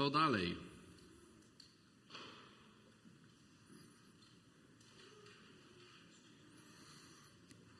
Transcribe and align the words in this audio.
Co 0.00 0.10
dalej? 0.10 0.56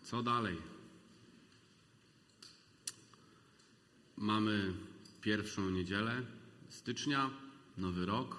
Co 0.03 0.23
dalej? 0.23 0.57
Mamy 4.17 4.73
pierwszą 5.21 5.71
niedzielę 5.71 6.23
stycznia, 6.69 7.31
nowy 7.79 8.07
rok. 8.07 8.37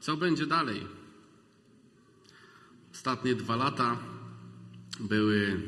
Co 0.00 0.16
będzie 0.16 0.46
dalej? 0.46 0.86
Ostatnie 2.92 3.34
dwa 3.34 3.56
lata 3.56 3.98
były 5.00 5.62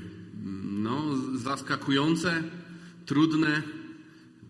no, 0.64 1.02
zaskakujące, 1.36 2.59
trudne, 3.10 3.62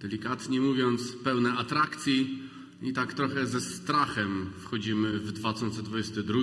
delikatnie 0.01 0.61
mówiąc, 0.61 1.13
pełne 1.25 1.53
atrakcji 1.53 2.43
i 2.83 2.93
tak 2.93 3.15
trochę 3.15 3.47
ze 3.47 3.61
strachem 3.61 4.51
wchodzimy 4.59 5.19
w 5.19 5.33
2022, 5.33 6.41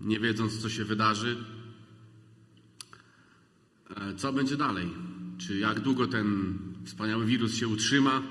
nie 0.00 0.20
wiedząc, 0.20 0.58
co 0.58 0.68
się 0.68 0.84
wydarzy. 0.84 1.36
E, 3.96 4.14
Co 4.14 4.32
będzie 4.32 4.56
dalej? 4.56 4.88
Czy 5.38 5.58
jak 5.58 5.80
długo 5.80 6.06
ten 6.06 6.58
wspaniały 6.84 7.26
wirus 7.26 7.54
się 7.54 7.68
utrzyma? 7.68 8.22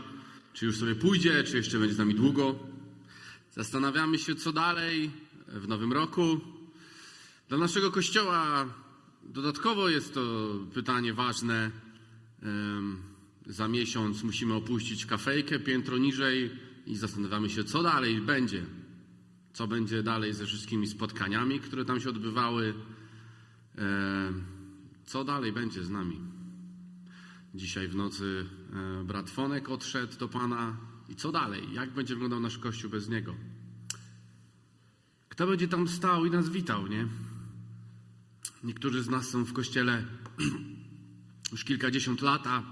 Czy 0.53 0.65
już 0.65 0.77
sobie 0.77 0.95
pójdzie, 0.95 1.43
czy 1.43 1.57
jeszcze 1.57 1.79
będzie 1.79 1.95
z 1.95 1.97
nami 1.97 2.15
długo? 2.15 2.59
Zastanawiamy 3.51 4.17
się, 4.17 4.35
co 4.35 4.53
dalej 4.53 5.11
w 5.47 5.67
nowym 5.67 5.93
roku. 5.93 6.39
Dla 7.49 7.57
naszego 7.57 7.91
kościoła 7.91 8.65
dodatkowo 9.23 9.89
jest 9.89 10.13
to 10.13 10.21
pytanie 10.73 11.13
ważne. 11.13 11.84
Za 13.45 13.67
miesiąc 13.67 14.23
musimy 14.23 14.53
opuścić 14.53 15.05
kafejkę 15.05 15.59
piętro 15.59 15.97
niżej 15.97 16.51
i 16.87 16.95
zastanawiamy 16.95 17.49
się, 17.49 17.63
co 17.63 17.83
dalej 17.83 18.21
będzie. 18.21 18.65
Co 19.53 19.67
będzie 19.67 20.03
dalej 20.03 20.33
ze 20.33 20.45
wszystkimi 20.45 20.87
spotkaniami, 20.87 21.59
które 21.59 21.85
tam 21.85 21.99
się 21.99 22.09
odbywały. 22.09 22.73
Co 25.05 25.23
dalej 25.23 25.51
będzie 25.51 25.83
z 25.83 25.89
nami? 25.89 26.21
Dzisiaj 27.55 27.87
w 27.87 27.95
nocy 27.95 28.45
brat 29.05 29.29
Fonek 29.29 29.69
odszedł 29.69 30.17
do 30.17 30.27
Pana. 30.27 30.77
I 31.09 31.15
co 31.15 31.31
dalej? 31.31 31.73
Jak 31.73 31.93
będzie 31.93 32.13
wyglądał 32.13 32.39
nasz 32.39 32.57
kościół 32.57 32.91
bez 32.91 33.09
niego? 33.09 33.35
Kto 35.29 35.47
będzie 35.47 35.67
tam 35.67 35.87
stał 35.87 36.25
i 36.25 36.31
nas 36.31 36.49
witał, 36.49 36.87
nie? 36.87 37.07
Niektórzy 38.63 39.03
z 39.03 39.09
nas 39.09 39.29
są 39.29 39.45
w 39.45 39.53
kościele 39.53 40.05
już 41.51 41.63
kilkadziesiąt 41.63 42.21
lat, 42.21 42.47
a 42.47 42.63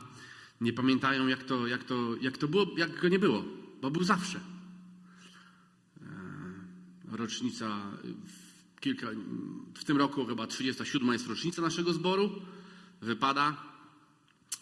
nie 0.62 0.74
pamiętają, 0.74 1.28
jak 1.28 1.44
to, 1.44 1.68
jak 1.68 1.84
to, 1.84 2.16
jak 2.22 2.38
to 2.38 2.48
było, 2.48 2.66
jak 2.78 3.02
go 3.02 3.08
nie 3.08 3.20
było, 3.20 3.44
bo 3.82 3.92
był 3.92 4.04
zawsze. 4.04 4.40
E, 6.02 7.18
Rocznica 7.18 7.82
w, 8.04 8.80
kilka, 8.80 9.08
w 9.74 9.84
tym 9.84 9.98
roku 9.98 10.26
chyba 10.26 10.48
37 10.48 11.14
jest 11.14 11.28
rocznica 11.28 11.62
naszego 11.62 11.94
zboru. 11.94 12.42
Wypada. 13.02 13.74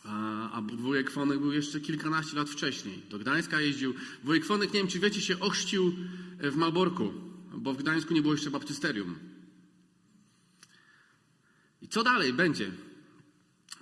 A, 0.06 0.62
wujek 0.78 1.12
Fonek 1.12 1.40
był 1.40 1.52
jeszcze 1.52 1.80
kilkanaście 1.80 2.38
lat 2.38 2.50
wcześniej. 2.50 3.02
Do 3.10 3.20
Gdańska 3.20 3.62
jeździł. 3.62 3.94
Wujek 4.24 4.46
Fonek, 4.46 4.74
nie 4.74 4.80
wiem 4.80 4.88
czy 4.88 5.00
wiecie, 5.00 5.22
się 5.22 5.40
ochrzcił 5.40 5.96
w 6.40 6.56
Malborku, 6.56 7.14
bo 7.54 7.74
w 7.74 7.78
Gdańsku 7.78 8.14
nie 8.14 8.22
było 8.22 8.34
jeszcze 8.34 8.52
baptysterium. 8.52 9.16
I 11.82 11.88
co 11.88 12.04
dalej 12.04 12.34
będzie? 12.34 12.72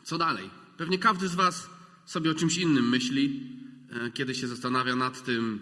Co 0.03 0.17
dalej? 0.17 0.49
Pewnie 0.77 0.97
każdy 0.97 1.27
z 1.27 1.35
Was 1.35 1.69
sobie 2.05 2.31
o 2.31 2.35
czymś 2.35 2.57
innym 2.57 2.89
myśli, 2.89 3.49
e, 3.91 4.11
kiedy 4.11 4.35
się 4.35 4.47
zastanawia 4.47 4.95
nad 4.95 5.23
tym, 5.23 5.59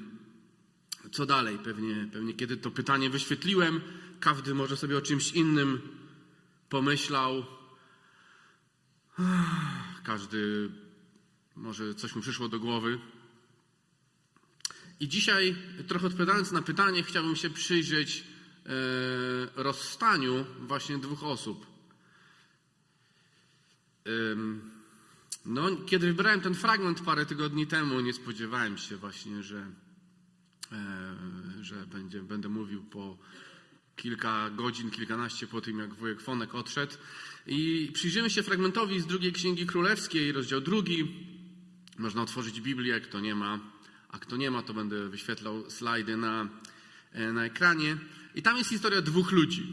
co 1.11 1.25
dalej. 1.25 1.57
Pewnie, 1.57 2.09
pewnie 2.13 2.33
kiedy 2.33 2.57
to 2.57 2.71
pytanie 2.71 3.09
wyświetliłem, 3.09 3.81
każdy 4.19 4.53
może 4.53 4.77
sobie 4.77 4.97
o 4.97 5.01
czymś 5.01 5.31
innym 5.31 5.81
pomyślał. 6.69 7.45
Każdy 10.03 10.69
może 11.55 11.95
coś 11.95 12.15
mu 12.15 12.21
przyszło 12.21 12.49
do 12.49 12.59
głowy. 12.59 12.99
I 14.99 15.07
dzisiaj, 15.07 15.55
trochę 15.87 16.07
odpowiadając 16.07 16.51
na 16.51 16.61
pytanie, 16.61 17.03
chciałbym 17.03 17.35
się 17.35 17.49
przyjrzeć 17.49 18.23
e, 18.65 19.63
rozstaniu 19.63 20.45
właśnie 20.59 20.97
dwóch 20.97 21.23
osób. 21.23 21.76
No, 25.45 25.75
kiedy 25.85 26.07
wybrałem 26.07 26.41
ten 26.41 26.55
fragment 26.55 27.01
parę 27.01 27.25
tygodni 27.25 27.67
temu, 27.67 27.99
nie 27.99 28.13
spodziewałem 28.13 28.77
się 28.77 28.97
właśnie, 28.97 29.43
że, 29.43 29.71
e, 30.71 31.15
że 31.61 31.75
będzie, 31.75 32.21
będę 32.21 32.49
mówił 32.49 32.83
po 32.83 33.17
kilka 33.95 34.49
godzin, 34.49 34.91
kilkanaście 34.91 35.47
po 35.47 35.61
tym, 35.61 35.79
jak 35.79 35.93
wujek 35.93 36.21
Fonek 36.21 36.55
odszedł. 36.55 36.93
I 37.47 37.91
przyjrzymy 37.93 38.29
się 38.29 38.43
fragmentowi 38.43 38.99
z 38.99 39.05
drugiej 39.05 39.33
Księgi 39.33 39.65
Królewskiej, 39.65 40.31
rozdział 40.31 40.61
drugi. 40.61 41.07
Można 41.97 42.21
otworzyć 42.21 42.61
Biblię, 42.61 43.01
kto 43.01 43.19
nie 43.19 43.35
ma, 43.35 43.59
a 44.09 44.19
kto 44.19 44.37
nie 44.37 44.51
ma, 44.51 44.63
to 44.63 44.73
będę 44.73 45.09
wyświetlał 45.09 45.69
slajdy 45.69 46.17
na, 46.17 46.49
e, 47.11 47.33
na 47.33 47.45
ekranie. 47.45 47.97
I 48.35 48.41
tam 48.41 48.57
jest 48.57 48.69
historia 48.69 49.01
dwóch 49.01 49.31
ludzi. 49.31 49.63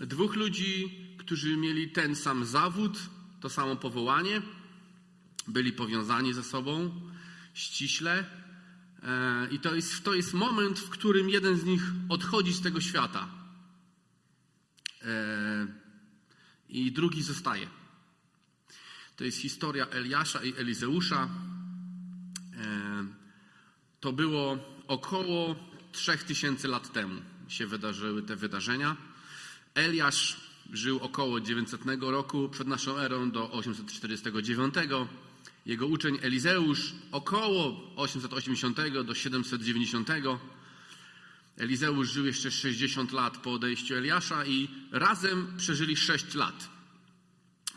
Dwóch 0.00 0.36
ludzi, 0.36 0.90
którzy 1.18 1.56
mieli 1.56 1.90
ten 1.90 2.16
sam 2.16 2.44
zawód, 2.44 2.98
to 3.40 3.50
samo 3.50 3.76
powołanie, 3.76 4.42
byli 5.48 5.72
powiązani 5.72 6.34
ze 6.34 6.44
sobą 6.44 7.00
ściśle. 7.54 8.24
E, 9.02 9.48
I 9.50 9.58
to 9.60 9.74
jest, 9.74 10.04
to 10.04 10.14
jest 10.14 10.34
moment, 10.34 10.78
w 10.78 10.88
którym 10.88 11.30
jeden 11.30 11.58
z 11.58 11.64
nich 11.64 11.82
odchodzi 12.08 12.52
z 12.52 12.60
tego 12.60 12.80
świata. 12.80 13.28
E, 15.02 15.66
I 16.68 16.92
drugi 16.92 17.22
zostaje. 17.22 17.68
To 19.16 19.24
jest 19.24 19.38
historia 19.38 19.86
Eliasza 19.86 20.44
i 20.44 20.54
Elizeusza. 20.56 21.28
E, 22.54 23.06
To 24.00 24.12
było 24.12 24.58
około 24.86 25.56
3000 25.92 26.68
lat 26.68 26.92
temu 26.92 27.22
się 27.48 27.66
wydarzyły 27.66 28.22
te 28.22 28.36
wydarzenia. 28.36 28.96
Eliasz 29.74 30.47
żył 30.72 30.98
około 30.98 31.40
900 31.40 31.80
roku 32.00 32.48
przed 32.48 32.68
naszą 32.68 32.98
erą 32.98 33.30
do 33.30 33.50
849. 33.52 34.74
Jego 35.66 35.86
uczeń 35.86 36.18
Elizeusz 36.22 36.92
około 37.12 37.92
880 37.96 38.78
do 39.04 39.14
790. 39.14 40.08
Elizeusz 41.56 42.12
żył 42.12 42.26
jeszcze 42.26 42.50
60 42.50 43.12
lat 43.12 43.38
po 43.38 43.52
odejściu 43.52 43.94
Eliasza 43.94 44.46
i 44.46 44.68
razem 44.92 45.46
przeżyli 45.56 45.96
6 45.96 46.34
lat. 46.34 46.68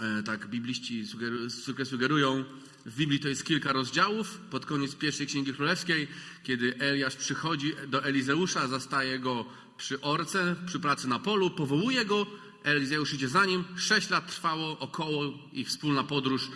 E, 0.01 0.23
Tak 0.23 0.47
bibliści 0.47 1.03
sugeru- 1.05 1.85
sugerują. 1.85 2.45
W 2.85 2.95
Biblii 2.95 3.19
to 3.19 3.27
jest 3.27 3.45
kilka 3.45 3.73
rozdziałów. 3.73 4.37
Pod 4.49 4.65
koniec 4.65 4.95
pierwszej 4.95 5.27
Księgi 5.27 5.53
Królewskiej, 5.53 6.07
kiedy 6.43 6.77
Eliasz 6.79 7.15
przychodzi 7.15 7.73
do 7.87 8.03
Elizeusza, 8.03 8.67
zastaje 8.67 9.19
go 9.19 9.45
przy 9.77 10.01
orce, 10.01 10.55
przy 10.65 10.79
pracy 10.79 11.07
na 11.07 11.19
polu, 11.19 11.49
powołuje 11.51 12.05
go, 12.05 12.25
Elizeusz 12.63 13.13
idzie 13.13 13.29
za 13.29 13.45
nim. 13.45 13.63
Sześć 13.75 14.09
lat 14.09 14.27
trwało 14.27 14.79
około 14.79 15.23
ich 15.53 15.67
wspólna 15.67 16.03
podróż. 16.03 16.49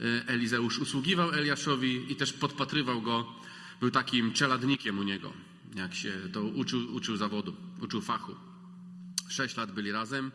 E, 0.00 0.28
Elizeusz 0.28 0.78
usługiwał 0.78 1.30
Eliaszowi 1.30 2.12
i 2.12 2.16
też 2.16 2.32
podpatrywał 2.32 3.02
go. 3.02 3.34
Był 3.80 3.90
takim 3.90 4.32
czeladnikiem 4.32 4.98
u 4.98 5.02
niego, 5.02 5.32
jak 5.74 5.94
się 5.94 6.12
to 6.32 6.42
uczył, 6.42 6.94
uczył 6.94 7.16
zawodu, 7.16 7.56
uczył 7.80 8.00
fachu. 8.00 8.34
Sześć 9.28 9.56
lat 9.56 9.72
byli 9.72 9.92
razem. 9.92 10.30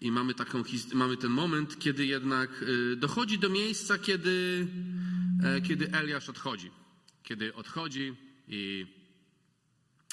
I 0.00 0.12
mamy, 0.12 0.34
taką, 0.34 0.62
mamy 0.94 1.16
ten 1.16 1.30
moment, 1.30 1.78
kiedy 1.78 2.06
jednak 2.06 2.62
y, 2.62 2.96
dochodzi 2.96 3.38
do 3.38 3.48
miejsca, 3.48 3.98
kiedy, 3.98 4.66
e, 5.44 5.60
kiedy 5.60 5.92
Eliasz 5.92 6.28
odchodzi. 6.28 6.70
Kiedy 7.22 7.54
odchodzi 7.54 8.14
i 8.48 8.86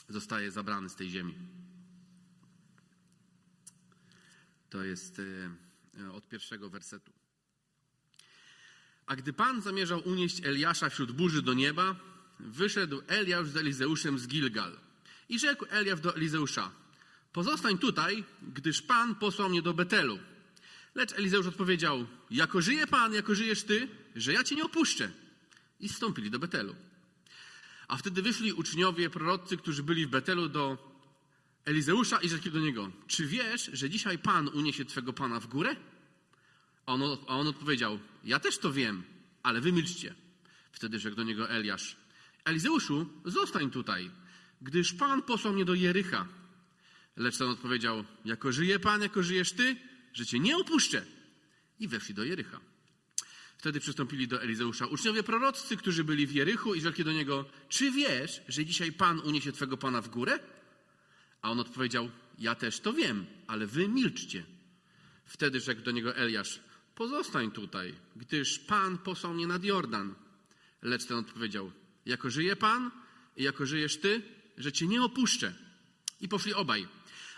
zostaje 0.09 0.51
zabrany 0.51 0.89
z 0.89 0.95
tej 0.95 1.09
ziemi. 1.09 1.33
To 4.69 4.83
jest 4.83 5.19
y, 5.19 5.49
y, 5.99 6.11
od 6.11 6.27
pierwszego 6.27 6.69
wersetu. 6.69 7.11
A 9.05 9.15
gdy 9.15 9.33
Pan 9.33 9.61
zamierzał 9.61 10.07
unieść 10.07 10.45
Eliasza 10.45 10.89
wśród 10.89 11.11
burzy 11.11 11.41
do 11.41 11.53
nieba, 11.53 11.95
wyszedł 12.39 13.01
Eliasz 13.07 13.47
z 13.47 13.57
Elizeuszem 13.57 14.19
z 14.19 14.27
Gilgal. 14.27 14.79
I 15.29 15.39
rzekł 15.39 15.65
Eliasz 15.69 15.99
do 15.99 16.15
Elizeusza, 16.15 16.71
pozostań 17.33 17.77
tutaj, 17.77 18.23
gdyż 18.41 18.81
Pan 18.81 19.15
posłał 19.15 19.49
mnie 19.49 19.61
do 19.61 19.73
Betelu. 19.73 20.19
Lecz 20.95 21.13
Elizeusz 21.13 21.47
odpowiedział, 21.47 22.07
jako 22.31 22.61
żyje 22.61 22.87
Pan, 22.87 23.13
jako 23.13 23.35
żyjesz 23.35 23.63
Ty, 23.63 23.87
że 24.15 24.33
ja 24.33 24.43
Cię 24.43 24.55
nie 24.55 24.63
opuszczę. 24.63 25.11
I 25.79 25.89
wstąpili 25.89 26.31
do 26.31 26.39
Betelu. 26.39 26.75
A 27.87 27.97
wtedy 27.97 28.21
wyszli 28.21 28.53
uczniowie, 28.53 29.09
prorocy, 29.09 29.57
którzy 29.57 29.83
byli 29.83 30.05
w 30.05 30.09
Betelu 30.09 30.49
do 30.49 30.88
Elizeusza 31.69 32.17
i 32.17 32.29
rzekli 32.29 32.51
do 32.51 32.59
niego, 32.59 32.91
czy 33.07 33.25
wiesz, 33.25 33.69
że 33.73 33.89
dzisiaj 33.89 34.17
Pan 34.17 34.47
uniesie 34.47 34.85
Twego 34.85 35.13
Pana 35.13 35.39
w 35.39 35.47
górę? 35.47 35.75
A 36.85 36.93
on, 36.93 37.01
a 37.27 37.37
on 37.37 37.47
odpowiedział, 37.47 37.99
ja 38.23 38.39
też 38.39 38.57
to 38.57 38.73
wiem, 38.73 39.03
ale 39.43 39.61
wy 39.61 39.71
milczcie. 39.71 40.15
Wtedy 40.71 40.99
rzekł 40.99 41.15
do 41.15 41.23
niego 41.23 41.49
Eliasz, 41.49 41.95
Elizeuszu, 42.45 43.09
zostań 43.25 43.71
tutaj, 43.71 44.11
gdyż 44.61 44.93
Pan 44.93 45.21
posłał 45.21 45.53
mnie 45.53 45.65
do 45.65 45.73
Jericha. 45.73 46.27
Lecz 47.17 47.37
ten 47.37 47.49
odpowiedział, 47.49 48.03
jako 48.25 48.51
żyje 48.51 48.79
Pan, 48.79 49.01
jako 49.01 49.23
żyjesz 49.23 49.51
Ty, 49.51 49.75
że 50.13 50.25
Cię 50.25 50.39
nie 50.39 50.57
opuszczę. 50.57 51.05
I 51.79 51.87
weszli 51.87 52.13
do 52.15 52.23
Jericha. 52.23 52.59
Wtedy 53.57 53.79
przystąpili 53.79 54.27
do 54.27 54.41
Elizeusza 54.41 54.87
uczniowie 54.87 55.23
proroccy, 55.23 55.77
którzy 55.77 56.03
byli 56.03 56.27
w 56.27 56.31
Jerychu 56.31 56.75
i 56.75 56.81
rzekli 56.81 57.03
do 57.03 57.11
niego, 57.11 57.45
czy 57.69 57.91
wiesz, 57.91 58.41
że 58.47 58.65
dzisiaj 58.65 58.91
Pan 58.91 59.19
uniesie 59.19 59.51
Twego 59.51 59.77
Pana 59.77 60.01
w 60.01 60.09
górę? 60.09 60.39
A 61.41 61.51
on 61.51 61.59
odpowiedział, 61.59 62.09
ja 62.39 62.55
też 62.55 62.79
to 62.79 62.93
wiem, 62.93 63.25
ale 63.47 63.67
wy 63.67 63.87
milczcie. 63.87 64.45
Wtedy 65.25 65.59
rzekł 65.59 65.81
do 65.81 65.91
niego 65.91 66.15
Eliasz, 66.15 66.59
pozostań 66.95 67.51
tutaj, 67.51 67.95
gdyż 68.15 68.59
Pan 68.59 68.97
posłał 68.97 69.33
mnie 69.33 69.47
nad 69.47 69.63
Jordan. 69.63 70.15
Lecz 70.81 71.05
ten 71.05 71.17
odpowiedział, 71.17 71.71
jako 72.05 72.29
żyje 72.29 72.55
Pan 72.55 72.91
i 73.37 73.43
jako 73.43 73.65
żyjesz 73.65 73.97
Ty, 73.97 74.21
że 74.57 74.71
Cię 74.71 74.87
nie 74.87 75.03
opuszczę. 75.03 75.53
I 76.21 76.27
poszli 76.27 76.53
obaj. 76.53 76.87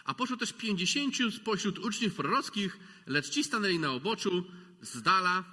A 0.03 0.13
poszło 0.13 0.37
też 0.37 0.53
pięćdziesięciu 0.53 1.31
spośród 1.31 1.79
uczniów 1.79 2.13
prorockich, 2.15 2.79
lecz 3.07 3.29
ci 3.29 3.43
stanęli 3.43 3.79
na 3.79 3.91
oboczu, 3.91 4.45
z 4.81 5.01
dala, 5.01 5.43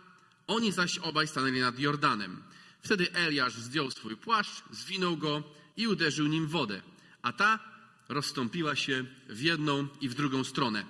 oni 0.47 0.73
zaś 0.73 0.99
obaj 0.99 1.29
stanęli 1.29 1.61
nad 1.61 1.79
Jordanem. 1.79 2.43
Wtedy 2.83 3.13
Eliasz 3.13 3.55
zdjął 3.55 3.91
swój 3.91 4.17
płaszcz, 4.17 4.63
zwinął 4.71 5.17
go 5.17 5.43
i 5.77 5.87
uderzył 5.87 6.27
nim 6.27 6.47
wodę, 6.47 6.83
a 7.23 7.33
ta 7.33 7.78
rozstąpiła 8.09 8.77
się 8.77 9.05
w 9.29 9.41
jedną 9.41 9.89
i 10.01 10.09
w 10.09 10.15
drugą 10.15 10.45
stronę. 10.45 10.85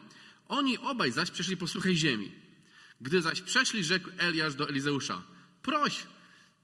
Oni 0.48 0.78
obaj 0.78 1.12
zaś 1.12 1.30
przeszli 1.30 1.56
po 1.56 1.68
suchej 1.68 1.96
ziemi. 1.96 2.32
Gdy 3.00 3.22
zaś 3.22 3.42
przeszli, 3.42 3.84
rzekł 3.84 4.10
Eliasz 4.18 4.54
do 4.54 4.68
Elizeusza, 4.68 5.22
proś, 5.62 6.06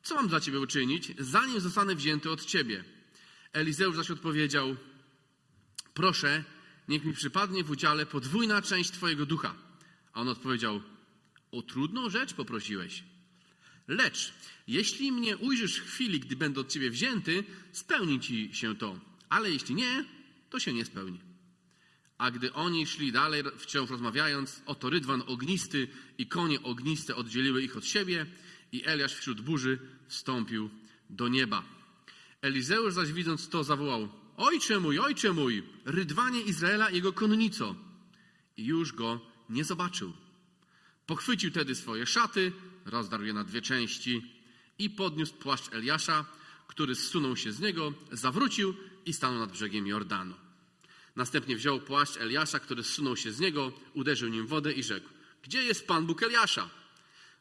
co 0.02 0.14
mam 0.14 0.28
dla 0.28 0.40
ciebie 0.40 0.60
uczynić, 0.60 1.12
zanim 1.18 1.60
zostanę 1.60 1.94
wzięty 1.94 2.30
od 2.30 2.44
ciebie? 2.44 2.84
Elizeusz 3.52 3.96
zaś 3.96 4.10
odpowiedział, 4.10 4.76
proszę, 5.94 6.44
niech 6.88 7.04
mi 7.04 7.12
przypadnie 7.12 7.64
w 7.64 7.70
udziale 7.70 8.06
podwójna 8.06 8.62
część 8.62 8.90
twojego 8.90 9.26
ducha. 9.26 9.54
A 10.12 10.20
on 10.20 10.28
odpowiedział, 10.28 10.82
o 11.50 11.62
trudną 11.62 12.10
rzecz 12.10 12.34
poprosiłeś. 12.34 13.04
Lecz 13.88 14.32
jeśli 14.68 15.12
mnie 15.12 15.36
ujrzysz 15.36 15.78
w 15.80 15.86
chwili, 15.86 16.20
gdy 16.20 16.36
będę 16.36 16.60
od 16.60 16.72
ciebie 16.72 16.90
wzięty, 16.90 17.44
spełni 17.72 18.20
ci 18.20 18.54
się 18.54 18.76
to. 18.76 19.00
Ale 19.28 19.50
jeśli 19.50 19.74
nie, 19.74 20.04
to 20.54 20.60
się 20.60 20.72
nie 20.72 20.84
spełni. 20.84 21.20
A 22.18 22.30
gdy 22.30 22.52
oni 22.52 22.86
szli 22.86 23.12
dalej, 23.12 23.42
wciąż 23.58 23.90
rozmawiając, 23.90 24.62
oto 24.66 24.90
rydwan 24.90 25.22
ognisty 25.26 25.88
i 26.18 26.26
konie 26.26 26.62
ogniste 26.62 27.16
oddzieliły 27.16 27.62
ich 27.62 27.76
od 27.76 27.86
siebie 27.86 28.26
i 28.72 28.86
Eliasz 28.86 29.14
wśród 29.14 29.40
burzy 29.40 29.78
wstąpił 30.08 30.70
do 31.10 31.28
nieba. 31.28 31.64
Elizeusz 32.42 32.94
zaś 32.94 33.12
widząc 33.12 33.48
to 33.48 33.64
zawołał, 33.64 34.08
ojcze 34.36 34.80
mój, 34.80 34.98
ojcze 34.98 35.32
mój, 35.32 35.62
rydwanie 35.84 36.40
Izraela 36.40 36.90
i 36.90 36.94
jego 36.94 37.12
konnico. 37.12 37.74
I 38.56 38.64
już 38.64 38.92
go 38.92 39.20
nie 39.50 39.64
zobaczył. 39.64 40.12
Pochwycił 41.06 41.50
tedy 41.50 41.74
swoje 41.74 42.06
szaty, 42.06 42.52
rozdarł 42.84 43.24
je 43.24 43.32
na 43.32 43.44
dwie 43.44 43.62
części 43.62 44.22
i 44.78 44.90
podniósł 44.90 45.34
płaszcz 45.34 45.72
Eliasza, 45.72 46.24
który 46.66 46.94
zsunął 46.94 47.36
się 47.36 47.52
z 47.52 47.60
niego, 47.60 47.92
zawrócił 48.12 48.74
i 49.06 49.12
stanął 49.12 49.38
nad 49.38 49.52
brzegiem 49.52 49.86
Jordanu. 49.86 50.44
Następnie 51.16 51.56
wziął 51.56 51.81
płaszcz 51.81 52.16
Eliasza, 52.16 52.58
który 52.61 52.82
zsunął 52.82 53.16
się 53.16 53.32
z 53.32 53.40
niego, 53.40 53.72
uderzył 53.94 54.28
nim 54.28 54.46
w 54.46 54.49
wodę 54.49 54.72
i 54.72 54.82
rzekł: 54.82 55.08
Gdzie 55.43 55.62
jest 55.62 55.87
Pan 55.87 56.06
Bóg 56.06 56.22
Eliasza? 56.22 56.70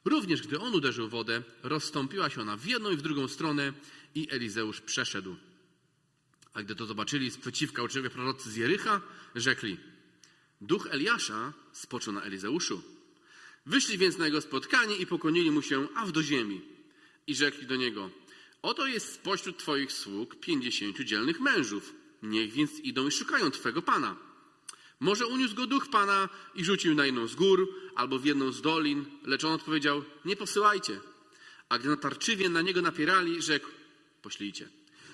Również 0.05 0.41
gdy 0.41 0.59
on 0.59 0.75
uderzył 0.75 1.07
w 1.07 1.11
wodę, 1.11 1.43
rozstąpiła 1.63 2.29
się 2.29 2.41
ona 2.41 2.57
w 2.57 2.65
jedną 2.65 2.91
i 2.91 2.97
w 2.97 3.01
drugą 3.01 3.27
stronę 3.27 3.73
i 4.15 4.27
Elizeusz 4.31 4.81
przeszedł. 4.81 5.35
A 6.53 6.63
gdy 6.63 6.75
to 6.75 6.85
zobaczyli 6.85 7.31
sprzeciwka 7.31 7.83
uczniowie 7.83 8.09
prorocy 8.09 8.51
z 8.51 8.55
Jericha, 8.55 9.01
rzekli: 9.35 9.77
Duch 10.61 10.87
Eliasza 10.91 11.53
spoczął 11.71 12.13
na 12.13 12.21
Elizeuszu. 12.21 12.83
Wyszli 13.65 13.97
więc 13.97 14.17
na 14.17 14.25
jego 14.25 14.41
spotkanie 14.41 14.95
i 14.95 15.05
pokonili 15.07 15.51
mu 15.51 15.61
się 15.61 15.87
aż 15.95 16.11
do 16.11 16.23
ziemi. 16.23 16.61
I 17.27 17.35
rzekli 17.35 17.67
do 17.67 17.75
niego: 17.75 18.09
Oto 18.61 18.87
jest 18.87 19.13
spośród 19.13 19.57
twoich 19.57 19.91
sług 19.91 20.39
pięćdziesięciu 20.39 21.03
dzielnych 21.03 21.39
mężów. 21.39 21.93
Niech 22.23 22.51
więc 22.51 22.79
idą 22.79 23.07
i 23.07 23.11
szukają 23.11 23.51
twego 23.51 23.81
pana. 23.81 24.15
Może 24.99 25.27
uniósł 25.27 25.55
go 25.55 25.67
duch 25.67 25.89
pana 25.89 26.29
i 26.55 26.65
rzucił 26.65 26.95
na 26.95 27.05
jedną 27.05 27.27
z 27.27 27.35
gór 27.35 27.75
albo 27.95 28.19
w 28.19 28.25
jedną 28.25 28.51
z 28.51 28.61
dolin, 28.61 29.05
lecz 29.23 29.43
on 29.43 29.51
odpowiedział: 29.51 30.03
Nie 30.25 30.35
posyłajcie. 30.35 30.99
A 31.69 31.79
gdy 31.79 31.89
natarczywie 31.89 32.49
na 32.49 32.61
niego 32.61 32.81
napierali, 32.81 33.41
rzekł: 33.41 33.67
Poślijcie. 34.21 34.69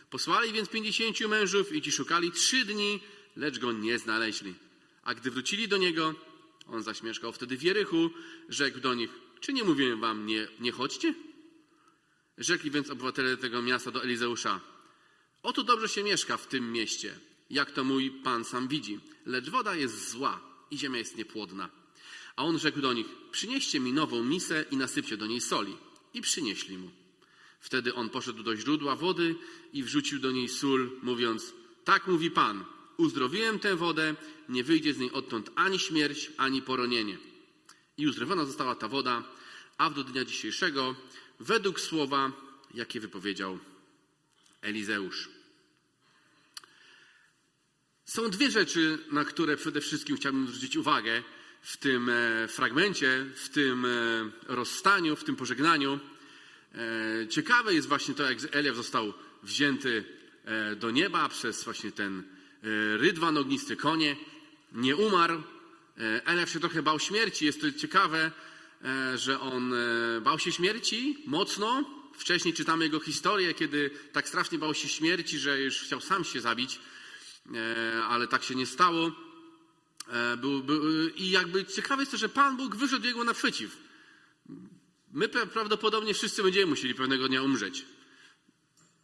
Posłali 0.10 0.54
więc 0.54 0.70
pięćdziesięciu 0.70 1.30
mężów 1.30 1.76
i 1.76 1.82
ci 1.82 1.92
szukali 1.92 2.32
trzy 2.32 2.66
dni, 2.66 3.00
lecz 3.36 3.60
go 3.60 3.72
nie 3.72 4.00
znaleźli. 4.00 4.54
A 5.04 5.14
gdy 5.14 5.32
wrócili 5.32 5.68
do 5.68 5.78
niego, 5.78 6.16
on 6.68 6.84
zaś 6.84 7.04
mieszkał 7.04 7.34
wtedy 7.34 7.58
w 7.58 7.64
Jerychu, 7.64 8.10
rzekł 8.50 8.80
do 8.80 8.94
nich: 8.94 9.10
Czy 9.40 9.54
nie 9.54 9.64
mówiłem 9.64 10.00
wam, 10.00 10.26
nie, 10.26 10.48
nie 10.60 10.72
chodźcie? 10.72 11.14
Rzekli 12.38 12.72
więc 12.72 12.90
obywatele 12.90 13.38
tego 13.38 13.62
miasta 13.62 13.92
do 13.92 14.04
Elizeusza: 14.04 14.62
Oto 15.44 15.64
dobrze 15.64 15.90
się 15.90 16.04
mieszka 16.04 16.38
w 16.38 16.48
tym 16.48 16.72
mieście, 16.72 17.16
jak 17.50 17.72
to 17.72 17.84
mój 17.84 18.12
pan 18.12 18.46
sam 18.46 18.68
widzi, 18.68 19.00
lecz 19.26 19.50
woda 19.50 19.76
jest 19.76 20.10
zła 20.10 20.42
i 20.72 20.78
ziemia 20.78 20.98
jest 20.98 21.18
niepłodna. 21.18 21.70
A 22.36 22.44
on 22.44 22.60
rzekł 22.60 22.82
do 22.82 22.94
nich: 22.94 23.08
Przynieście 23.32 23.80
mi 23.80 23.94
nową 23.94 24.24
misę 24.24 24.66
i 24.72 24.78
nasypcie 24.78 25.18
do 25.18 25.28
niej 25.28 25.42
soli. 25.42 25.78
I 26.14 26.22
przynieśli 26.22 26.78
mu. 26.78 26.92
Wtedy 27.60 27.96
on 27.96 28.10
poszedł 28.10 28.44
do 28.44 28.56
źródła 28.56 28.96
wody 28.96 29.36
i 29.74 29.84
wrzucił 29.84 30.20
do 30.20 30.32
niej 30.32 30.50
sól, 30.50 30.92
mówiąc: 31.02 31.54
Tak 31.84 32.08
mówi 32.08 32.32
pan, 32.32 32.66
uzdrowiłem 32.98 33.60
tę 33.60 33.76
wodę, 33.76 34.16
nie 34.50 34.64
wyjdzie 34.64 34.94
z 34.94 34.98
niej 34.98 35.12
odtąd 35.12 35.50
ani 35.56 35.80
śmierć, 35.80 36.32
ani 36.38 36.62
poronienie. 36.62 37.18
I 37.98 38.08
uzdrowiona 38.08 38.46
została 38.46 38.76
ta 38.76 38.88
woda, 38.88 39.24
a 39.78 39.90
do 39.90 40.04
dnia 40.04 40.26
dzisiejszego, 40.26 40.96
według 41.40 41.80
słowa, 41.80 42.32
jakie 42.74 43.00
wypowiedział 43.00 43.60
Elizeusz. 44.62 45.30
Są 48.06 48.30
dwie 48.30 48.52
rzeczy, 48.52 48.98
na 49.12 49.26
które 49.26 49.58
przede 49.58 49.82
wszystkim 49.82 50.18
chciałbym 50.18 50.48
zwrócić 50.48 50.78
uwagę 50.78 51.24
w 51.62 51.78
tym 51.78 52.10
e, 52.10 52.48
fragmencie, 52.48 53.26
w 53.36 53.50
tym 53.50 53.86
e, 53.86 53.90
rozstaniu, 54.48 55.16
w 55.16 55.24
tym 55.24 55.36
pożegnaniu. 55.36 56.00
E, 56.76 57.28
ciekawe 57.28 57.74
jest 57.74 57.88
właśnie 57.88 58.14
to, 58.14 58.24
jak 58.24 58.38
Eliaw 58.52 58.76
został 58.76 59.14
wzięty 59.44 60.19
do 60.78 60.92
nieba 60.92 61.30
przez 61.30 61.64
właśnie 61.64 61.92
ten 61.92 62.24
rydwan 62.98 63.38
ognisty 63.38 63.76
konie. 63.76 64.16
Nie 64.72 64.95
umarł. 64.95 65.44
Eliaw 66.26 66.50
się 66.50 66.60
trochę 66.60 66.83
bał 66.83 67.00
śmierci. 67.00 67.45
Jest 67.45 67.62
to 67.62 67.72
ciekawe, 67.72 68.31
że 69.16 69.40
on 69.40 69.74
bał 70.22 70.40
się 70.40 70.52
śmierci 70.52 71.24
mocno. 71.26 71.99
Wcześniej 72.19 72.54
czytamy 72.54 72.83
jego 72.83 72.99
historię, 72.99 73.54
kiedy 73.54 73.90
tak 74.11 74.28
strasznie 74.28 74.57
bał 74.59 74.73
się 74.73 74.90
śmierci, 74.90 75.40
że 75.40 75.61
już 75.61 75.81
chciał 75.81 76.02
sam 76.02 76.23
się 76.23 76.42
zabić, 76.42 76.80
ale 78.09 78.28
tak 78.28 78.44
się 78.44 78.56
nie 78.56 78.66
stało. 78.66 79.11
Był, 80.38 80.64
był, 80.64 81.09
I 81.09 81.30
jakby 81.30 81.66
ciekawe 81.66 82.02
jest 82.02 82.11
to, 82.11 82.18
że 82.18 82.30
Pan 82.30 82.57
Bóg 82.57 82.76
wyszedł 82.76 83.06
jego 83.06 83.23
naprzeciw. 83.23 83.78
My 85.11 85.30
prawdopodobnie 85.30 86.14
wszyscy 86.14 86.44
będziemy 86.44 86.66
musieli 86.66 86.95
pewnego 86.95 87.28
dnia 87.28 87.44
umrzeć. 87.44 87.85